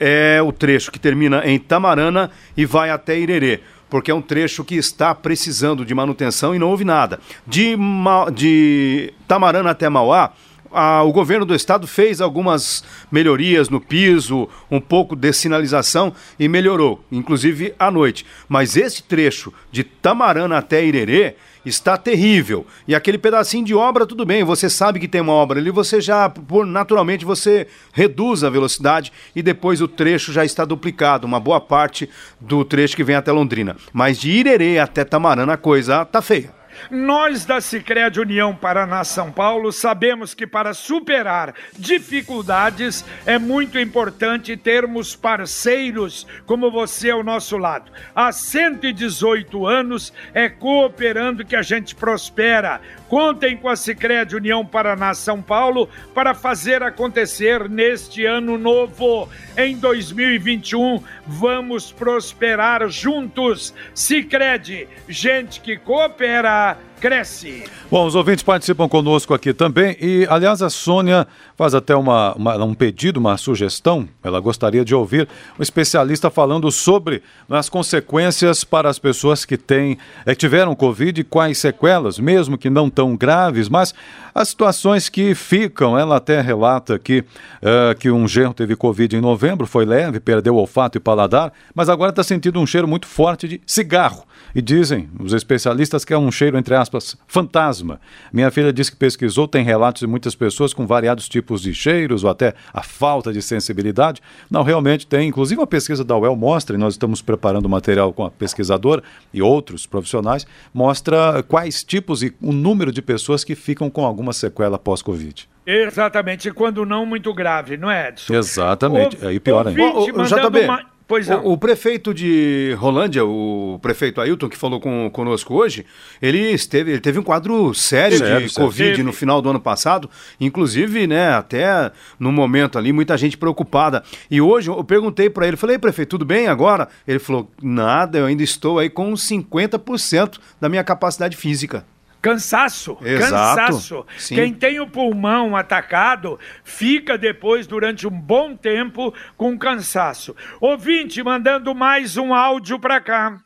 é 0.00 0.42
o 0.42 0.50
trecho 0.50 0.90
que 0.90 0.98
termina 0.98 1.46
em 1.46 1.56
Tamarana 1.56 2.32
e 2.56 2.66
vai 2.66 2.90
até 2.90 3.16
Irerê 3.16 3.60
porque 3.88 4.10
é 4.10 4.14
um 4.14 4.20
trecho 4.20 4.64
que 4.64 4.74
está 4.74 5.14
precisando 5.14 5.84
de 5.84 5.94
manutenção 5.94 6.52
e 6.52 6.58
não 6.58 6.70
houve 6.70 6.84
nada. 6.84 7.20
De, 7.46 7.76
Ma... 7.76 8.28
de 8.28 9.14
Tamarana 9.28 9.70
até 9.70 9.88
Mauá, 9.88 10.32
a, 10.72 11.04
o 11.04 11.12
governo 11.12 11.46
do 11.46 11.54
estado 11.54 11.86
fez 11.86 12.20
algumas 12.20 12.82
melhorias 13.12 13.68
no 13.68 13.80
piso, 13.80 14.48
um 14.68 14.80
pouco 14.80 15.14
de 15.14 15.32
sinalização 15.32 16.12
e 16.36 16.48
melhorou, 16.48 17.00
inclusive 17.12 17.74
à 17.78 17.88
noite. 17.88 18.26
Mas 18.48 18.76
esse 18.76 19.04
trecho 19.04 19.54
de 19.70 19.84
Tamarana 19.84 20.58
até 20.58 20.84
Irerê 20.84 21.36
está 21.66 21.96
terrível. 21.96 22.64
E 22.86 22.94
aquele 22.94 23.18
pedacinho 23.18 23.64
de 23.64 23.74
obra, 23.74 24.06
tudo 24.06 24.24
bem, 24.24 24.44
você 24.44 24.70
sabe 24.70 25.00
que 25.00 25.08
tem 25.08 25.20
uma 25.20 25.32
obra 25.32 25.58
ali, 25.58 25.70
você 25.70 26.00
já, 26.00 26.32
naturalmente, 26.66 27.24
você 27.24 27.66
reduz 27.92 28.44
a 28.44 28.48
velocidade 28.48 29.12
e 29.34 29.42
depois 29.42 29.82
o 29.82 29.88
trecho 29.88 30.32
já 30.32 30.44
está 30.44 30.64
duplicado, 30.64 31.26
uma 31.26 31.40
boa 31.40 31.60
parte 31.60 32.08
do 32.40 32.64
trecho 32.64 32.96
que 32.96 33.04
vem 33.04 33.16
até 33.16 33.32
Londrina. 33.32 33.76
Mas 33.92 34.18
de 34.18 34.30
Irerê 34.30 34.78
até 34.78 35.04
Tamarana 35.04 35.54
a 35.54 35.58
coisa 35.58 36.04
tá 36.04 36.22
feia. 36.22 36.54
Nós 36.90 37.44
da 37.44 37.60
Sicredi 37.60 38.20
União 38.20 38.54
Paraná 38.54 39.04
São 39.04 39.30
Paulo 39.30 39.72
sabemos 39.72 40.34
que 40.34 40.46
para 40.46 40.74
superar 40.74 41.54
dificuldades 41.78 43.04
é 43.24 43.38
muito 43.38 43.78
importante 43.78 44.56
termos 44.56 45.14
parceiros 45.14 46.26
como 46.46 46.70
você 46.70 47.10
ao 47.10 47.22
nosso 47.22 47.56
lado. 47.56 47.90
Há 48.14 48.32
118 48.32 49.66
anos 49.66 50.12
é 50.32 50.48
cooperando 50.48 51.44
que 51.44 51.56
a 51.56 51.62
gente 51.62 51.94
prospera. 51.94 52.80
Contem 53.08 53.56
com 53.56 53.68
a 53.68 53.76
Sicredi 53.76 54.34
União 54.34 54.66
Paraná 54.66 55.14
São 55.14 55.40
Paulo 55.40 55.88
para 56.12 56.34
fazer 56.34 56.82
acontecer 56.82 57.68
neste 57.68 58.24
ano 58.24 58.58
novo. 58.58 59.28
Em 59.56 59.76
2021, 59.76 61.02
vamos 61.24 61.92
prosperar 61.92 62.88
juntos. 62.88 63.72
Sicredi, 63.94 64.88
gente 65.08 65.60
que 65.60 65.76
coopera 65.76 66.65
lá 66.66 66.76
cresce. 67.00 67.64
Bom, 67.90 68.06
os 68.06 68.14
ouvintes 68.14 68.42
participam 68.42 68.88
conosco 68.88 69.32
aqui 69.32 69.52
também 69.52 69.96
e, 70.00 70.26
aliás, 70.28 70.62
a 70.62 70.70
Sônia 70.70 71.26
faz 71.56 71.74
até 71.74 71.94
uma, 71.94 72.34
uma, 72.34 72.64
um 72.64 72.74
pedido, 72.74 73.18
uma 73.18 73.36
sugestão. 73.36 74.08
Ela 74.22 74.40
gostaria 74.40 74.84
de 74.84 74.94
ouvir 74.94 75.28
um 75.58 75.62
especialista 75.62 76.30
falando 76.30 76.70
sobre 76.70 77.22
as 77.48 77.68
consequências 77.68 78.64
para 78.64 78.88
as 78.88 78.98
pessoas 78.98 79.44
que 79.44 79.56
têm, 79.56 79.98
é, 80.24 80.34
tiveram 80.34 80.74
Covid 80.74 81.22
quais 81.24 81.58
sequelas, 81.58 82.18
mesmo 82.18 82.58
que 82.58 82.68
não 82.68 82.90
tão 82.90 83.16
graves, 83.16 83.68
mas 83.68 83.94
as 84.34 84.48
situações 84.48 85.08
que 85.08 85.34
ficam. 85.34 85.98
Ela 85.98 86.16
até 86.16 86.40
relata 86.40 86.94
aqui 86.94 87.24
uh, 87.62 87.94
que 87.98 88.10
um 88.10 88.28
genro 88.28 88.52
teve 88.52 88.76
Covid 88.76 89.16
em 89.16 89.20
novembro, 89.20 89.66
foi 89.66 89.84
leve, 89.84 90.20
perdeu 90.20 90.56
olfato 90.56 90.98
e 90.98 91.00
paladar, 91.00 91.52
mas 91.74 91.88
agora 91.88 92.10
está 92.10 92.22
sentindo 92.22 92.60
um 92.60 92.66
cheiro 92.66 92.86
muito 92.86 93.06
forte 93.06 93.48
de 93.48 93.60
cigarro. 93.66 94.24
E 94.54 94.60
dizem 94.60 95.08
os 95.18 95.32
especialistas 95.32 96.04
que 96.04 96.12
é 96.12 96.18
um 96.18 96.30
cheiro, 96.30 96.58
entre 96.58 96.74
aspas, 96.86 97.16
fantasma. 97.26 98.00
Minha 98.32 98.50
filha 98.50 98.72
disse 98.72 98.90
que 98.90 98.96
pesquisou, 98.96 99.46
tem 99.46 99.64
relatos 99.64 100.00
de 100.00 100.06
muitas 100.06 100.34
pessoas 100.34 100.72
com 100.72 100.86
variados 100.86 101.28
tipos 101.28 101.60
de 101.62 101.74
cheiros 101.74 102.24
ou 102.24 102.30
até 102.30 102.54
a 102.72 102.82
falta 102.82 103.32
de 103.32 103.42
sensibilidade. 103.42 104.22
Não, 104.50 104.62
realmente 104.62 105.06
tem. 105.06 105.28
Inclusive, 105.28 105.60
uma 105.60 105.66
pesquisa 105.66 106.04
da 106.04 106.16
UEL 106.16 106.36
mostra, 106.36 106.76
e 106.76 106.78
nós 106.78 106.94
estamos 106.94 107.20
preparando 107.20 107.68
material 107.68 108.12
com 108.12 108.24
a 108.24 108.30
pesquisadora 108.30 109.02
e 109.32 109.42
outros 109.42 109.86
profissionais, 109.86 110.46
mostra 110.72 111.42
quais 111.42 111.82
tipos 111.82 112.22
e 112.22 112.34
o 112.40 112.52
número 112.52 112.92
de 112.92 113.02
pessoas 113.02 113.44
que 113.44 113.54
ficam 113.54 113.90
com 113.90 114.04
alguma 114.04 114.32
sequela 114.32 114.78
pós-Covid. 114.78 115.48
Exatamente, 115.66 116.50
quando 116.52 116.86
não 116.86 117.04
muito 117.04 117.34
grave, 117.34 117.76
não 117.76 117.90
é, 117.90 118.10
Edson? 118.10 118.34
Exatamente, 118.34 119.16
o, 119.16 119.28
aí 119.28 119.40
pior 119.40 119.66
ainda. 119.66 119.82
O, 119.82 119.98
o, 119.98 120.22
o 120.22 120.24
JB, 120.24 120.64
uma... 120.64 120.95
Pois 121.06 121.28
não. 121.28 121.44
O, 121.44 121.52
o, 121.52 121.58
prefeito 121.58 122.12
de 122.12 122.74
Rolândia, 122.78 123.24
o 123.24 123.78
prefeito 123.80 124.20
Ailton, 124.20 124.48
que 124.48 124.56
falou 124.56 124.80
com, 124.80 125.08
conosco 125.10 125.54
hoje, 125.54 125.86
ele, 126.20 126.38
esteve, 126.50 126.90
ele 126.92 127.00
teve 127.00 127.18
um 127.18 127.22
quadro 127.22 127.72
sério, 127.74 128.18
sério 128.18 128.46
de 128.46 128.52
sério. 128.52 128.68
Covid 128.68 129.02
no 129.04 129.12
final 129.12 129.40
do 129.40 129.48
ano 129.48 129.60
passado, 129.60 130.10
inclusive, 130.40 131.06
né, 131.06 131.30
até 131.30 131.92
no 132.18 132.32
momento 132.32 132.76
ali, 132.76 132.92
muita 132.92 133.16
gente 133.16 133.38
preocupada. 133.38 134.02
E 134.28 134.40
hoje 134.40 134.68
eu 134.68 134.82
perguntei 134.82 135.30
para 135.30 135.46
ele, 135.46 135.56
falei, 135.56 135.78
prefeito, 135.78 136.10
tudo 136.10 136.24
bem 136.24 136.48
agora? 136.48 136.88
Ele 137.06 137.20
falou, 137.20 137.48
nada, 137.62 138.18
eu 138.18 138.26
ainda 138.26 138.42
estou 138.42 138.80
aí 138.80 138.90
com 138.90 139.12
50% 139.12 140.38
da 140.60 140.68
minha 140.68 140.82
capacidade 140.82 141.36
física. 141.36 141.84
Cansaço, 142.26 142.98
Exato. 143.04 143.56
cansaço. 143.56 144.06
Sim. 144.18 144.34
Quem 144.34 144.52
tem 144.52 144.80
o 144.80 144.88
pulmão 144.88 145.54
atacado 145.54 146.40
fica 146.64 147.16
depois, 147.16 147.68
durante 147.68 148.04
um 148.04 148.10
bom 148.10 148.56
tempo, 148.56 149.14
com 149.36 149.56
cansaço. 149.56 150.34
Ouvinte, 150.60 151.22
mandando 151.22 151.72
mais 151.72 152.16
um 152.16 152.34
áudio 152.34 152.80
para 152.80 153.00
cá. 153.00 153.38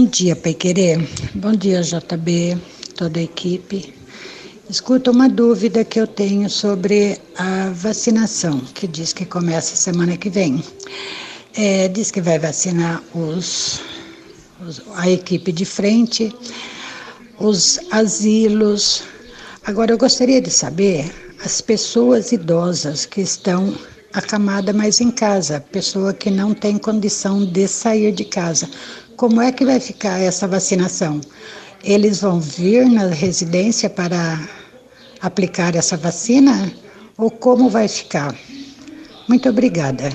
Bom 0.00 0.08
dia, 0.08 0.34
Pequerê. 0.34 0.96
Bom 1.36 1.52
dia, 1.52 1.80
JB, 1.82 2.58
toda 2.96 3.20
a 3.20 3.22
equipe. 3.22 3.94
Escuta 4.68 5.12
uma 5.12 5.28
dúvida 5.28 5.84
que 5.84 6.00
eu 6.00 6.06
tenho 6.08 6.50
sobre 6.50 7.16
a 7.38 7.70
vacinação, 7.72 8.58
que 8.74 8.88
diz 8.88 9.12
que 9.12 9.24
começa 9.24 9.76
semana 9.76 10.16
que 10.16 10.28
vem. 10.28 10.64
É, 11.54 11.86
diz 11.86 12.10
que 12.10 12.20
vai 12.20 12.40
vacinar 12.40 13.00
os, 13.14 13.80
os 14.60 14.82
a 14.96 15.08
equipe 15.08 15.52
de 15.52 15.64
frente 15.64 16.34
os 17.38 17.78
asilos. 17.90 19.02
Agora, 19.64 19.92
eu 19.92 19.98
gostaria 19.98 20.40
de 20.40 20.50
saber 20.50 21.10
as 21.44 21.60
pessoas 21.60 22.32
idosas 22.32 23.06
que 23.06 23.20
estão 23.20 23.74
acamadas 24.12 24.74
mais 24.74 25.00
em 25.00 25.10
casa, 25.10 25.60
pessoa 25.72 26.12
que 26.12 26.30
não 26.30 26.54
tem 26.54 26.78
condição 26.78 27.44
de 27.44 27.68
sair 27.68 28.12
de 28.12 28.24
casa. 28.24 28.68
Como 29.16 29.40
é 29.40 29.52
que 29.52 29.64
vai 29.64 29.78
ficar 29.78 30.18
essa 30.20 30.48
vacinação? 30.48 31.20
Eles 31.84 32.20
vão 32.20 32.40
vir 32.40 32.88
na 32.88 33.06
residência 33.06 33.88
para 33.88 34.48
aplicar 35.20 35.76
essa 35.76 35.96
vacina? 35.96 36.72
Ou 37.16 37.30
como 37.30 37.68
vai 37.68 37.88
ficar? 37.88 38.34
Muito 39.28 39.48
obrigada. 39.48 40.12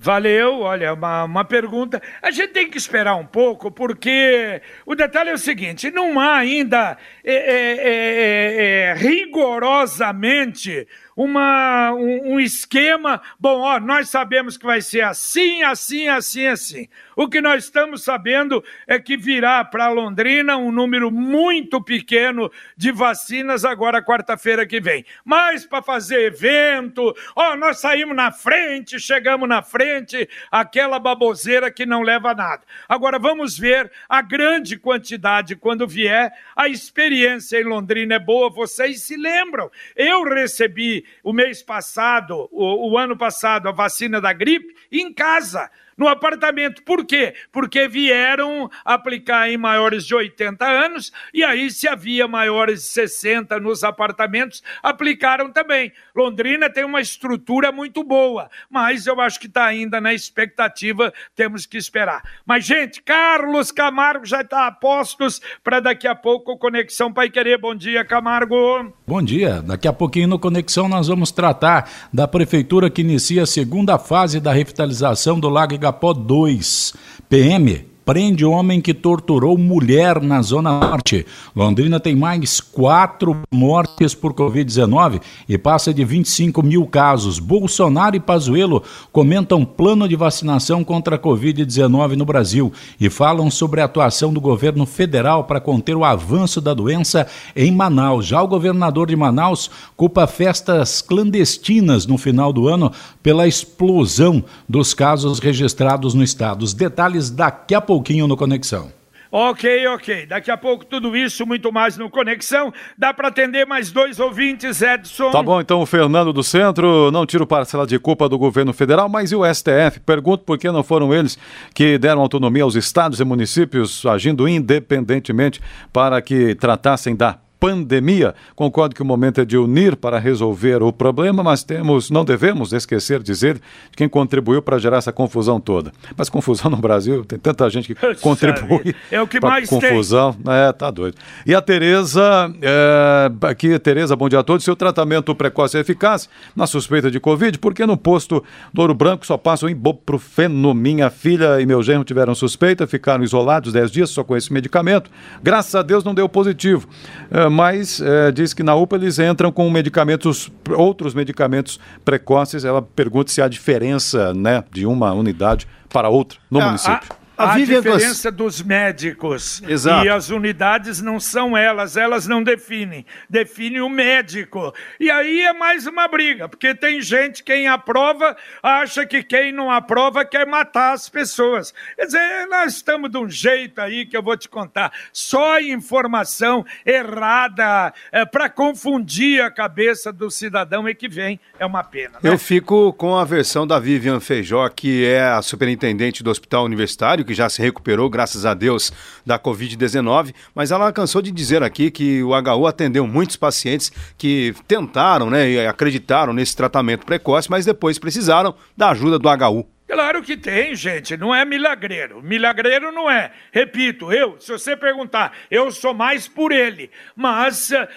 Valeu, 0.00 0.60
olha, 0.60 0.94
uma, 0.94 1.24
uma 1.24 1.44
pergunta. 1.44 2.00
A 2.22 2.30
gente 2.30 2.52
tem 2.52 2.70
que 2.70 2.78
esperar 2.78 3.16
um 3.16 3.26
pouco, 3.26 3.68
porque 3.68 4.62
o 4.86 4.94
detalhe 4.94 5.30
é 5.30 5.34
o 5.34 5.38
seguinte: 5.38 5.90
não 5.90 6.20
há 6.20 6.36
ainda 6.36 6.96
é, 7.24 7.34
é, 7.34 7.76
é, 7.80 8.90
é 8.90 8.94
rigorosamente 8.94 10.86
uma, 11.18 11.92
um, 11.94 12.34
um, 12.34 12.40
esquema. 12.40 13.20
Bom, 13.40 13.58
ó, 13.58 13.80
nós 13.80 14.08
sabemos 14.08 14.56
que 14.56 14.64
vai 14.64 14.80
ser 14.80 15.00
assim, 15.00 15.64
assim, 15.64 16.06
assim, 16.06 16.46
assim. 16.46 16.88
O 17.16 17.28
que 17.28 17.40
nós 17.40 17.64
estamos 17.64 18.04
sabendo 18.04 18.62
é 18.86 19.00
que 19.00 19.16
virá 19.16 19.64
para 19.64 19.88
Londrina 19.88 20.56
um 20.56 20.70
número 20.70 21.10
muito 21.10 21.82
pequeno 21.82 22.48
de 22.76 22.92
vacinas 22.92 23.64
agora 23.64 24.00
quarta-feira 24.00 24.64
que 24.64 24.80
vem. 24.80 25.04
Mas 25.24 25.66
para 25.66 25.82
fazer 25.82 26.20
evento, 26.20 27.12
ó, 27.34 27.56
nós 27.56 27.80
saímos 27.80 28.14
na 28.14 28.30
frente, 28.30 29.00
chegamos 29.00 29.48
na 29.48 29.60
frente, 29.60 30.28
aquela 30.52 31.00
baboseira 31.00 31.68
que 31.68 31.84
não 31.84 32.02
leva 32.02 32.30
a 32.30 32.34
nada. 32.34 32.62
Agora 32.88 33.18
vamos 33.18 33.58
ver 33.58 33.90
a 34.08 34.22
grande 34.22 34.78
quantidade 34.78 35.56
quando 35.56 35.84
vier. 35.84 36.32
A 36.54 36.68
experiência 36.68 37.60
em 37.60 37.64
Londrina 37.64 38.14
é 38.14 38.18
boa, 38.20 38.48
vocês 38.48 39.02
se 39.02 39.16
lembram. 39.16 39.68
Eu 39.96 40.22
recebi 40.22 41.07
o 41.22 41.32
mês 41.32 41.62
passado, 41.62 42.48
o, 42.52 42.92
o 42.92 42.98
ano 42.98 43.16
passado, 43.16 43.68
a 43.68 43.72
vacina 43.72 44.20
da 44.20 44.32
gripe 44.32 44.74
em 44.90 45.12
casa 45.12 45.70
no 45.98 46.08
apartamento. 46.08 46.82
Por 46.84 47.04
quê? 47.04 47.34
Porque 47.52 47.88
vieram 47.88 48.70
aplicar 48.84 49.50
em 49.50 49.58
maiores 49.58 50.06
de 50.06 50.14
80 50.14 50.64
anos 50.64 51.12
e 51.34 51.44
aí, 51.44 51.70
se 51.70 51.88
havia 51.88 52.28
maiores 52.28 52.82
de 52.82 52.88
60 52.88 53.58
nos 53.60 53.84
apartamentos, 53.84 54.62
aplicaram 54.82 55.50
também. 55.50 55.92
Londrina 56.14 56.70
tem 56.70 56.84
uma 56.84 57.00
estrutura 57.00 57.72
muito 57.72 58.04
boa, 58.04 58.48
mas 58.70 59.06
eu 59.06 59.20
acho 59.20 59.40
que 59.40 59.46
está 59.46 59.66
ainda 59.66 60.00
na 60.00 60.14
expectativa, 60.14 61.12
temos 61.34 61.66
que 61.66 61.76
esperar. 61.76 62.22
Mas, 62.46 62.64
gente, 62.64 63.02
Carlos 63.02 63.72
Camargo 63.72 64.24
já 64.24 64.42
está 64.42 64.66
a 64.66 64.72
postos 64.72 65.40
para 65.62 65.80
daqui 65.80 66.06
a 66.06 66.14
pouco 66.14 66.56
Conexão 66.56 67.12
Pai 67.12 67.28
Querer. 67.28 67.58
Bom 67.58 67.74
dia, 67.74 68.04
Camargo. 68.04 68.92
Bom 69.06 69.22
dia. 69.22 69.62
Daqui 69.62 69.88
a 69.88 69.92
pouquinho 69.92 70.28
no 70.28 70.38
Conexão 70.38 70.88
nós 70.88 71.08
vamos 71.08 71.30
tratar 71.30 71.90
da 72.12 72.28
prefeitura 72.28 72.90
que 72.90 73.02
inicia 73.02 73.42
a 73.42 73.46
segunda 73.46 73.98
fase 73.98 74.40
da 74.40 74.52
revitalização 74.52 75.38
do 75.38 75.48
Lago 75.48 75.74
Igapó 75.88 76.12
2. 76.12 76.94
PM 77.28 77.86
prende 78.08 78.42
homem 78.42 78.80
que 78.80 78.94
torturou 78.94 79.58
mulher 79.58 80.22
na 80.22 80.40
Zona 80.40 80.80
Norte. 80.80 81.26
Londrina 81.54 82.00
tem 82.00 82.16
mais 82.16 82.58
quatro 82.58 83.36
mortes 83.52 84.14
por 84.14 84.32
Covid-19 84.32 85.20
e 85.46 85.58
passa 85.58 85.92
de 85.92 86.02
25 86.06 86.62
mil 86.62 86.86
casos. 86.86 87.38
Bolsonaro 87.38 88.16
e 88.16 88.20
Pazuello 88.20 88.82
comentam 89.12 89.62
plano 89.62 90.08
de 90.08 90.16
vacinação 90.16 90.82
contra 90.82 91.16
a 91.16 91.18
Covid-19 91.18 92.14
no 92.14 92.24
Brasil 92.24 92.72
e 92.98 93.10
falam 93.10 93.50
sobre 93.50 93.82
a 93.82 93.84
atuação 93.84 94.32
do 94.32 94.40
governo 94.40 94.86
federal 94.86 95.44
para 95.44 95.60
conter 95.60 95.94
o 95.94 96.02
avanço 96.02 96.62
da 96.62 96.72
doença 96.72 97.26
em 97.54 97.70
Manaus. 97.70 98.24
Já 98.24 98.42
o 98.42 98.48
governador 98.48 99.08
de 99.08 99.16
Manaus 99.16 99.70
culpa 99.98 100.26
festas 100.26 101.02
clandestinas 101.02 102.06
no 102.06 102.16
final 102.16 102.54
do 102.54 102.68
ano 102.68 102.90
pela 103.22 103.46
explosão 103.46 104.42
dos 104.66 104.94
casos 104.94 105.40
registrados 105.40 106.14
no 106.14 106.24
estado. 106.24 106.62
Os 106.62 106.72
detalhes 106.72 107.28
daqui 107.28 107.74
a 107.74 107.82
pouquinho 107.98 108.28
no 108.28 108.36
Conexão. 108.36 108.92
Ok, 109.30 109.86
ok. 109.88 110.24
Daqui 110.24 110.50
a 110.50 110.56
pouco 110.56 110.86
tudo 110.86 111.14
isso, 111.14 111.44
muito 111.44 111.70
mais 111.70 111.98
no 111.98 112.08
Conexão. 112.08 112.72
Dá 112.96 113.12
para 113.12 113.28
atender 113.28 113.66
mais 113.66 113.90
dois 113.90 114.18
ouvintes, 114.18 114.80
Edson. 114.80 115.30
Tá 115.30 115.42
bom, 115.42 115.60
então 115.60 115.82
o 115.82 115.86
Fernando 115.86 116.32
do 116.32 116.42
Centro, 116.42 117.10
não 117.10 117.26
tiro 117.26 117.46
parcela 117.46 117.86
de 117.86 117.98
culpa 117.98 118.26
do 118.28 118.38
governo 118.38 118.72
federal, 118.72 119.08
mas 119.08 119.32
e 119.32 119.36
o 119.36 119.44
STF? 119.44 120.00
Pergunto 120.06 120.44
por 120.44 120.56
que 120.56 120.70
não 120.70 120.82
foram 120.82 121.12
eles 121.12 121.36
que 121.74 121.98
deram 121.98 122.22
autonomia 122.22 122.62
aos 122.62 122.76
estados 122.76 123.20
e 123.20 123.24
municípios, 123.24 124.06
agindo 124.06 124.48
independentemente 124.48 125.60
para 125.92 126.22
que 126.22 126.54
tratassem 126.54 127.14
da 127.14 127.36
pandemia. 127.58 128.34
Concordo 128.54 128.94
que 128.94 129.02
o 129.02 129.04
momento 129.04 129.40
é 129.40 129.44
de 129.44 129.56
unir 129.56 129.96
para 129.96 130.18
resolver 130.18 130.82
o 130.82 130.92
problema, 130.92 131.42
mas 131.42 131.62
temos, 131.62 132.10
não 132.10 132.24
devemos 132.24 132.72
esquecer 132.72 133.22
de 133.22 133.38
dizer 133.38 133.54
de 133.54 133.96
quem 133.96 134.08
contribuiu 134.08 134.62
para 134.62 134.78
gerar 134.78 134.98
essa 134.98 135.12
confusão 135.12 135.60
toda. 135.60 135.92
Mas 136.16 136.28
confusão 136.28 136.70
no 136.70 136.76
Brasil, 136.76 137.24
tem 137.24 137.38
tanta 137.38 137.68
gente 137.70 137.94
que 137.94 138.14
contribui. 138.20 138.94
É 139.10 139.20
o 139.20 139.26
que 139.26 139.40
mais 139.40 139.68
confusão. 139.68 140.32
tem. 140.32 140.52
É, 140.52 140.72
tá 140.72 140.90
doido. 140.90 141.16
E 141.46 141.54
a 141.54 141.60
Tereza, 141.60 142.52
é, 142.60 143.30
aqui, 143.42 143.78
Tereza, 143.78 144.16
bom 144.16 144.28
dia 144.28 144.40
a 144.40 144.42
todos. 144.42 144.64
Seu 144.64 144.76
tratamento 144.76 145.34
precoce 145.34 145.76
é 145.76 145.80
eficaz 145.80 146.28
na 146.54 146.66
suspeita 146.66 147.10
de 147.10 147.20
Covid, 147.20 147.58
porque 147.58 147.86
no 147.86 147.96
posto 147.96 148.42
do 148.72 148.80
Ouro 148.80 148.94
Branco 148.94 149.26
só 149.26 149.36
passa 149.36 149.66
o 149.66 149.70
ibuprofeno. 149.70 150.74
Minha 150.74 151.10
filha 151.10 151.60
e 151.60 151.66
meu 151.66 151.82
genro 151.82 152.04
tiveram 152.04 152.34
suspeita, 152.34 152.86
ficaram 152.86 153.24
isolados 153.24 153.72
10 153.72 153.90
dias 153.90 154.10
só 154.10 154.24
com 154.24 154.36
esse 154.36 154.52
medicamento. 154.52 155.10
Graças 155.42 155.74
a 155.74 155.82
Deus 155.82 156.04
não 156.04 156.14
deu 156.14 156.28
positivo. 156.28 156.88
É, 157.30 157.47
mas 157.48 158.00
é, 158.00 158.30
diz 158.30 158.54
que 158.54 158.62
na 158.62 158.74
UPA 158.74 158.96
eles 158.96 159.18
entram 159.18 159.50
com 159.50 159.68
medicamentos, 159.70 160.50
outros 160.70 161.14
medicamentos 161.14 161.78
precoces. 162.04 162.64
Ela 162.64 162.82
pergunta 162.82 163.30
se 163.30 163.42
há 163.42 163.48
diferença 163.48 164.32
né, 164.34 164.64
de 164.70 164.86
uma 164.86 165.12
unidade 165.12 165.66
para 165.88 166.08
outra 166.08 166.38
no 166.50 166.60
a, 166.60 166.66
município. 166.66 167.08
A... 167.38 167.52
A, 167.52 167.56
diferença 167.56 168.32
dos 168.32 168.60
médicos 168.60 169.62
Exato. 169.62 170.04
e 170.04 170.08
as 170.08 170.28
unidades 170.28 171.00
não 171.00 171.20
são 171.20 171.56
elas, 171.56 171.96
elas 171.96 172.26
não 172.26 172.42
definem, 172.42 173.06
define 173.30 173.80
o 173.80 173.88
médico. 173.88 174.74
E 174.98 175.08
aí 175.08 175.42
é 175.42 175.52
mais 175.52 175.86
uma 175.86 176.08
briga, 176.08 176.48
porque 176.48 176.74
tem 176.74 177.00
gente, 177.00 177.44
quem 177.44 177.68
aprova, 177.68 178.36
acha 178.60 179.06
que 179.06 179.22
quem 179.22 179.52
não 179.52 179.70
aprova 179.70 180.24
quer 180.24 180.46
matar 180.46 180.92
as 180.92 181.08
pessoas. 181.08 181.72
Quer 181.94 182.06
dizer, 182.06 182.46
nós 182.48 182.74
estamos 182.74 183.08
de 183.08 183.18
um 183.18 183.30
jeito 183.30 183.80
aí 183.80 184.04
que 184.04 184.16
eu 184.16 184.22
vou 184.22 184.36
te 184.36 184.48
contar, 184.48 184.92
só 185.12 185.60
informação 185.60 186.66
errada 186.84 187.92
é, 188.10 188.24
para 188.24 188.48
confundir 188.48 189.40
a 189.42 189.50
cabeça 189.50 190.12
do 190.12 190.28
cidadão 190.28 190.88
é 190.88 190.94
que 190.94 191.08
vem, 191.08 191.38
é 191.58 191.64
uma 191.64 191.84
pena. 191.84 192.18
Né? 192.20 192.30
Eu 192.30 192.38
fico 192.38 192.92
com 192.94 193.16
a 193.16 193.24
versão 193.24 193.64
da 193.64 193.78
Vivian 193.78 194.18
Feijó, 194.18 194.68
que 194.68 195.04
é 195.04 195.22
a 195.22 195.40
superintendente 195.40 196.22
do 196.22 196.30
Hospital 196.30 196.64
Universitário, 196.64 197.24
que 197.28 197.34
já 197.34 197.48
se 197.48 197.62
recuperou, 197.62 198.10
graças 198.10 198.44
a 198.44 198.54
Deus, 198.54 198.92
da 199.24 199.38
Covid-19, 199.38 200.34
mas 200.54 200.72
ela 200.72 200.92
cansou 200.92 201.22
de 201.22 201.30
dizer 201.30 201.62
aqui 201.62 201.90
que 201.90 202.22
o 202.22 202.30
HU 202.30 202.66
atendeu 202.66 203.06
muitos 203.06 203.36
pacientes 203.36 203.92
que 204.16 204.54
tentaram 204.66 205.30
né, 205.30 205.48
e 205.48 205.66
acreditaram 205.66 206.32
nesse 206.32 206.56
tratamento 206.56 207.06
precoce, 207.06 207.50
mas 207.50 207.64
depois 207.64 207.98
precisaram 207.98 208.54
da 208.76 208.90
ajuda 208.90 209.18
do 209.18 209.28
HU. 209.28 209.66
Claro 209.88 210.22
que 210.22 210.36
tem, 210.36 210.74
gente. 210.74 211.16
Não 211.16 211.34
é 211.34 211.46
milagreiro. 211.46 212.22
Milagreiro 212.22 212.92
não 212.92 213.10
é. 213.10 213.32
Repito, 213.50 214.12
eu, 214.12 214.36
se 214.38 214.52
você 214.52 214.76
perguntar, 214.76 215.32
eu 215.50 215.70
sou 215.70 215.94
mais 215.94 216.28
por 216.28 216.52
ele. 216.52 216.90
Mas, 217.16 217.72
eh, 217.72 217.88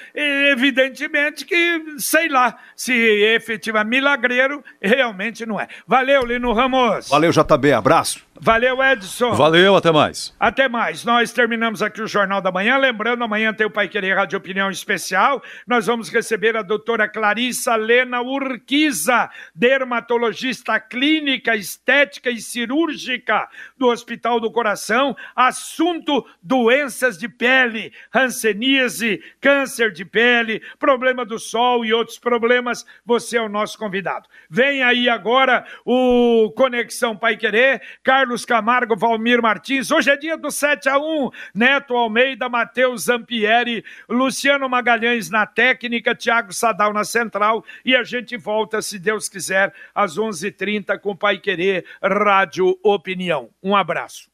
evidentemente 0.51 1.43
que, 1.43 1.83
sei 1.97 2.29
lá, 2.29 2.57
se 2.77 2.93
efetiva 2.93 3.83
milagreiro, 3.83 4.63
realmente 4.81 5.45
não 5.45 5.59
é. 5.59 5.67
Valeu, 5.85 6.25
Lino 6.25 6.53
Ramos. 6.53 7.09
Valeu, 7.09 7.31
JB. 7.31 7.73
Abraço. 7.73 8.30
Valeu, 8.43 8.83
Edson. 8.83 9.33
Valeu, 9.33 9.75
até 9.75 9.91
mais. 9.91 10.33
Até 10.39 10.67
mais. 10.67 11.05
Nós 11.05 11.31
terminamos 11.31 11.83
aqui 11.83 12.01
o 12.01 12.07
Jornal 12.07 12.41
da 12.41 12.51
Manhã. 12.51 12.75
Lembrando, 12.75 13.23
amanhã 13.23 13.53
tem 13.53 13.67
o 13.67 13.69
Pai 13.69 13.87
Querer 13.87 14.15
Rádio 14.15 14.35
Opinião 14.35 14.71
Especial. 14.71 15.43
Nós 15.67 15.85
vamos 15.85 16.09
receber 16.09 16.57
a 16.57 16.63
doutora 16.63 17.07
Clarissa 17.07 17.75
Lena 17.75 18.19
Urquiza, 18.23 19.29
dermatologista 19.53 20.79
clínica, 20.79 21.55
estética 21.55 22.31
e 22.31 22.41
cirúrgica 22.41 23.47
do 23.77 23.89
Hospital 23.89 24.39
do 24.39 24.51
Coração. 24.51 25.15
Assunto: 25.35 26.25
doenças 26.41 27.19
de 27.19 27.29
pele, 27.29 27.93
hanseníase, 28.11 29.23
câncer 29.39 29.91
de 29.91 30.03
pele, 30.03 30.63
problema 30.79 31.23
do 31.23 31.37
sol 31.37 31.85
e 31.85 31.93
outros 31.93 32.17
problemas. 32.17 32.87
Você 33.05 33.37
é 33.37 33.41
o 33.41 33.47
nosso 33.47 33.77
convidado. 33.77 34.27
Vem 34.49 34.81
aí 34.81 35.07
agora 35.07 35.63
o 35.85 36.51
Conexão 36.57 37.15
Pai 37.15 37.37
Querer. 37.37 37.79
Carlos 38.03 38.30
Carlos 38.31 38.45
Camargo, 38.45 38.95
Valmir 38.95 39.41
Martins. 39.41 39.91
Hoje 39.91 40.09
é 40.09 40.15
dia 40.15 40.37
do 40.37 40.49
7 40.49 40.87
a 40.87 40.97
1 40.97 41.29
Neto 41.53 41.93
Almeida, 41.93 42.47
Matheus 42.47 43.03
Zampieri, 43.03 43.83
Luciano 44.07 44.69
Magalhães 44.69 45.29
na 45.29 45.45
técnica, 45.45 46.15
Thiago 46.15 46.53
Sadal 46.53 46.93
na 46.93 47.03
central. 47.03 47.65
E 47.83 47.93
a 47.93 48.03
gente 48.03 48.37
volta, 48.37 48.81
se 48.81 48.97
Deus 48.97 49.27
quiser, 49.27 49.73
às 49.93 50.17
11:30 50.17 50.47
h 50.47 50.57
30 50.57 50.99
com 50.99 51.15
Pai 51.15 51.39
Querer 51.39 51.83
Rádio 52.01 52.77
Opinião. 52.81 53.49
Um 53.61 53.75
abraço. 53.75 54.29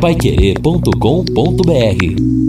Paiquerê.com.br 0.00 2.43